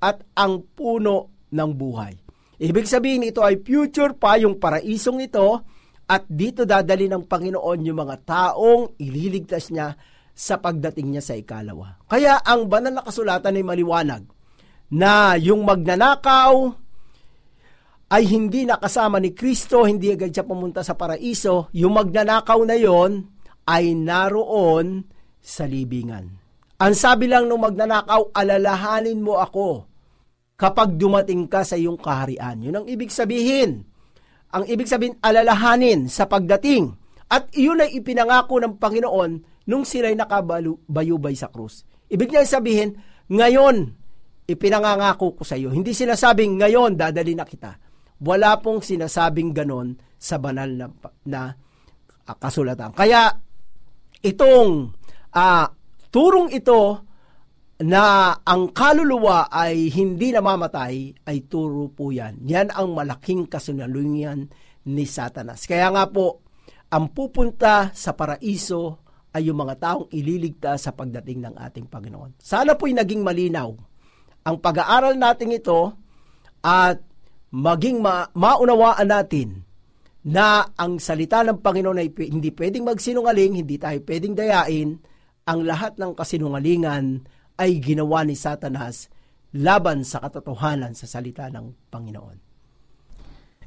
at 0.02 0.22
ang 0.38 0.62
puno 0.74 1.46
ng 1.50 1.70
buhay. 1.74 2.14
Ibig 2.62 2.86
sabihin 2.86 3.26
ito 3.26 3.42
ay 3.42 3.62
future 3.62 4.14
pa 4.14 4.38
yung 4.38 4.58
paraisong 4.58 5.18
ito 5.18 5.66
At 6.12 6.28
dito 6.28 6.68
dadali 6.68 7.08
ng 7.08 7.24
Panginoon 7.24 7.88
yung 7.88 7.98
mga 8.04 8.16
taong 8.26 9.00
ililigtas 9.00 9.72
niya 9.72 9.96
sa 10.36 10.60
pagdating 10.60 11.16
niya 11.16 11.22
sa 11.24 11.32
ikalawa. 11.38 12.04
Kaya 12.04 12.36
ang 12.44 12.68
banal 12.68 13.00
na 13.00 13.06
kasulatan 13.06 13.56
ay 13.56 13.64
maliwanag 13.64 14.22
na 14.92 15.40
yung 15.40 15.64
magnanakaw 15.64 16.52
ay 18.12 18.28
hindi 18.28 18.68
nakasama 18.68 19.16
ni 19.24 19.32
Kristo, 19.32 19.88
hindi 19.88 20.12
agad 20.12 20.36
siya 20.36 20.44
pumunta 20.44 20.84
sa 20.84 20.92
paraiso, 21.00 21.72
yung 21.72 21.96
magnanakaw 21.96 22.60
na 22.60 22.76
yon 22.76 23.24
ay 23.64 23.96
naroon 23.96 25.08
sa 25.42 25.66
libingan. 25.66 26.30
Ang 26.78 26.94
sabi 26.94 27.26
lang 27.26 27.50
nung 27.50 27.62
magnanakaw, 27.66 28.30
alalahanin 28.30 29.18
mo 29.18 29.38
ako 29.42 29.86
kapag 30.54 30.94
dumating 30.94 31.50
ka 31.50 31.66
sa 31.66 31.74
iyong 31.74 31.98
kaharian. 31.98 32.62
Yun 32.62 32.82
ang 32.82 32.86
ibig 32.86 33.10
sabihin. 33.10 33.82
Ang 34.54 34.64
ibig 34.70 34.86
sabihin, 34.86 35.18
alalahanin 35.18 36.06
sa 36.06 36.30
pagdating. 36.30 36.94
At 37.26 37.50
iyon 37.56 37.82
ay 37.82 37.98
ipinangako 37.98 38.62
ng 38.62 38.78
Panginoon 38.78 39.30
nung 39.66 39.82
sila'y 39.82 40.14
nakabayubay 40.14 41.34
sa 41.34 41.50
krus. 41.50 41.82
Ibig 42.06 42.30
niya 42.30 42.46
sabihin, 42.46 42.94
ngayon, 43.32 43.96
ipinangangako 44.46 45.40
ko 45.40 45.42
sa 45.42 45.56
iyo. 45.56 45.72
Hindi 45.72 45.96
sinasabing 45.96 46.60
ngayon, 46.60 46.94
dadali 46.98 47.32
na 47.32 47.48
kita. 47.48 47.78
Wala 48.22 48.60
pong 48.60 48.84
sinasabing 48.84 49.50
ganon 49.50 49.96
sa 50.14 50.38
banal 50.38 50.68
na, 50.68 50.86
na 51.26 51.40
kasulatan. 52.38 52.92
Kaya, 52.92 53.32
itong 54.20 55.01
uh, 55.32 55.66
turong 56.12 56.52
ito 56.52 57.02
na 57.82 58.36
ang 58.46 58.70
kaluluwa 58.70 59.50
ay 59.50 59.90
hindi 59.90 60.30
namamatay 60.30 61.26
ay 61.26 61.38
turo 61.50 61.90
po 61.90 62.14
yan. 62.14 62.44
Yan 62.46 62.70
ang 62.70 62.94
malaking 62.94 63.50
kasunalungan 63.50 64.46
ni 64.86 65.04
Satanas. 65.08 65.66
Kaya 65.66 65.90
nga 65.90 66.06
po, 66.06 66.46
ang 66.92 67.10
pupunta 67.10 67.90
sa 67.90 68.14
paraiso 68.14 69.02
ay 69.32 69.48
yung 69.48 69.58
mga 69.64 69.80
taong 69.80 70.06
ililigtas 70.12 70.86
sa 70.86 70.92
pagdating 70.92 71.42
ng 71.42 71.54
ating 71.58 71.88
Panginoon. 71.88 72.36
Sana 72.38 72.76
po'y 72.76 72.92
naging 72.94 73.24
malinaw 73.24 73.72
ang 74.42 74.56
pag-aaral 74.58 75.14
natin 75.14 75.54
ito 75.54 75.94
at 76.62 76.98
maging 77.54 78.02
ma- 78.02 78.30
maunawaan 78.34 79.08
natin 79.08 79.62
na 80.22 80.70
ang 80.78 81.02
salita 81.02 81.42
ng 81.42 81.58
Panginoon 81.58 81.98
ay 81.98 82.08
hindi 82.30 82.54
pwedeng 82.54 82.86
magsinungaling, 82.86 83.58
hindi 83.58 83.74
tayo 83.78 83.98
pwedeng 84.06 84.34
dayain, 84.38 84.98
ang 85.48 85.66
lahat 85.66 85.98
ng 85.98 86.14
kasinungalingan 86.14 87.26
ay 87.58 87.82
ginawa 87.82 88.22
ni 88.22 88.38
Satanas 88.38 89.10
laban 89.52 90.06
sa 90.06 90.22
katotohanan 90.22 90.96
sa 90.96 91.04
salita 91.04 91.50
ng 91.50 91.90
Panginoon. 91.92 92.51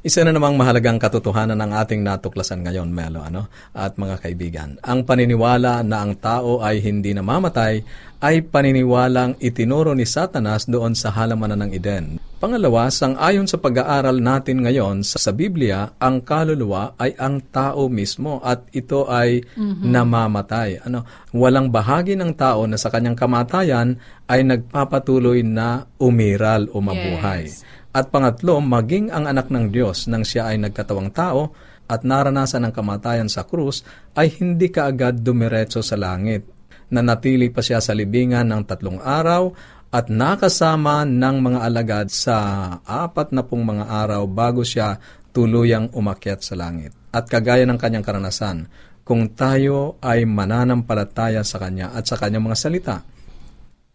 Isa 0.05 0.21
na 0.21 0.29
namang 0.29 0.53
mahalagang 0.53 1.01
katotohanan 1.01 1.57
ng 1.57 1.71
ating 1.81 2.05
natuklasan 2.05 2.61
ngayon, 2.61 2.93
Melo, 2.93 3.25
ano? 3.25 3.49
At 3.73 3.97
mga 3.97 4.21
kaibigan, 4.21 4.77
ang 4.85 5.01
paniniwala 5.01 5.81
na 5.81 6.05
ang 6.05 6.13
tao 6.21 6.61
ay 6.61 6.77
hindi 6.77 7.09
namamatay 7.09 7.81
ay 8.21 8.45
paniniwalang 8.45 9.41
itinuro 9.41 9.97
ni 9.97 10.05
Satanas 10.05 10.69
doon 10.69 10.93
sa 10.93 11.09
halamanan 11.09 11.65
ng 11.65 11.71
Eden. 11.73 12.05
Pangalawa, 12.37 12.93
sang 12.93 13.17
ayon 13.17 13.49
sa 13.49 13.57
pag-aaral 13.57 14.21
natin 14.21 14.61
ngayon 14.61 15.01
sa 15.01 15.33
Biblia, 15.33 15.97
ang 15.97 16.21
kaluluwa 16.21 16.93
ay 17.01 17.17
ang 17.17 17.41
tao 17.49 17.89
mismo 17.89 18.45
at 18.45 18.61
ito 18.77 19.09
ay 19.09 19.41
mm-hmm. 19.41 19.89
namamatay. 19.89 20.85
Ano, 20.85 21.01
walang 21.33 21.73
bahagi 21.73 22.13
ng 22.13 22.37
tao 22.37 22.69
na 22.69 22.77
sa 22.77 22.93
kanyang 22.93 23.17
kamatayan 23.17 23.97
ay 24.29 24.45
nagpapatuloy 24.45 25.41
na 25.41 25.89
umiral 25.97 26.69
o 26.69 26.77
mabuhay. 26.77 27.49
Yes. 27.49 27.65
At 27.95 28.11
pangatlo, 28.11 28.59
maging 28.59 29.07
ang 29.07 29.23
anak 29.23 29.47
ng 29.47 29.71
Diyos 29.71 30.11
nang 30.11 30.27
siya 30.27 30.51
ay 30.51 30.59
nagkatawang 30.59 31.15
tao 31.15 31.55
at 31.87 32.03
naranasan 32.03 32.67
ang 32.67 32.75
kamatayan 32.75 33.31
sa 33.31 33.47
krus 33.47 33.87
ay 34.19 34.35
hindi 34.35 34.67
kaagad 34.67 35.23
dumiretso 35.23 35.79
sa 35.79 35.95
langit. 35.95 36.43
Nanatili 36.91 37.47
pa 37.47 37.63
siya 37.63 37.79
sa 37.79 37.95
libingan 37.95 38.51
ng 38.51 38.67
tatlong 38.67 38.99
araw 38.99 39.47
at 39.95 40.11
nakasama 40.11 41.07
ng 41.07 41.35
mga 41.39 41.59
alagad 41.63 42.07
sa 42.11 42.35
apat 42.83 43.31
na 43.31 43.47
pong 43.47 43.63
mga 43.63 43.87
araw 43.87 44.27
bago 44.27 44.67
siya 44.67 44.99
tuluyang 45.31 45.95
umakyat 45.95 46.43
sa 46.43 46.59
langit. 46.59 46.91
At 47.15 47.31
kagaya 47.31 47.63
ng 47.63 47.79
kanyang 47.79 48.03
karanasan, 48.03 48.67
kung 49.07 49.31
tayo 49.31 49.95
ay 50.03 50.27
mananampalataya 50.27 51.47
sa 51.47 51.63
Kanya 51.63 51.95
at 51.95 52.09
sa 52.09 52.19
Kanyang 52.19 52.49
mga 52.51 52.57
salita, 52.59 52.97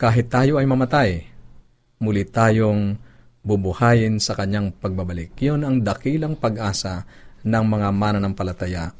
kahit 0.00 0.32
tayo 0.32 0.56
ay 0.56 0.64
mamatay, 0.64 1.20
muli 2.00 2.24
tayong 2.24 3.09
bubuhayin 3.40 4.20
sa 4.20 4.36
kanyang 4.36 4.76
pagbabalik. 4.76 5.32
Yun 5.40 5.64
ang 5.64 5.80
dakilang 5.80 6.36
pag-asa 6.36 7.08
ng 7.44 7.64
mga 7.64 7.88
mananampalataya. 7.92 8.92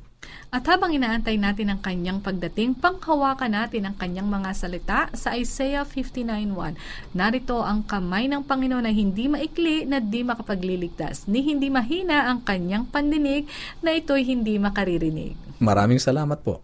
at 0.51 0.67
habang 0.67 0.91
inaantay 0.91 1.39
natin 1.39 1.71
ang 1.71 1.79
kanyang 1.79 2.19
pagdating, 2.19 2.75
panghawakan 2.75 3.55
natin 3.55 3.87
ang 3.87 3.95
kanyang 3.95 4.27
mga 4.27 4.51
salita 4.51 5.07
sa 5.15 5.39
Isaiah 5.39 5.87
59.1. 5.87 6.75
Narito 7.15 7.63
ang 7.63 7.87
kamay 7.87 8.27
ng 8.27 8.43
Panginoon 8.43 8.83
na 8.83 8.91
hindi 8.91 9.31
maikli 9.31 9.87
na 9.87 10.03
di 10.03 10.27
makapagliligtas, 10.27 11.31
ni 11.31 11.47
hindi 11.47 11.71
mahina 11.71 12.27
ang 12.27 12.43
kanyang 12.43 12.83
pandinig 12.91 13.47
na 13.79 13.95
ito'y 13.95 14.27
hindi 14.27 14.59
makaririnig. 14.59 15.39
Maraming 15.63 16.03
salamat 16.03 16.43
po. 16.43 16.59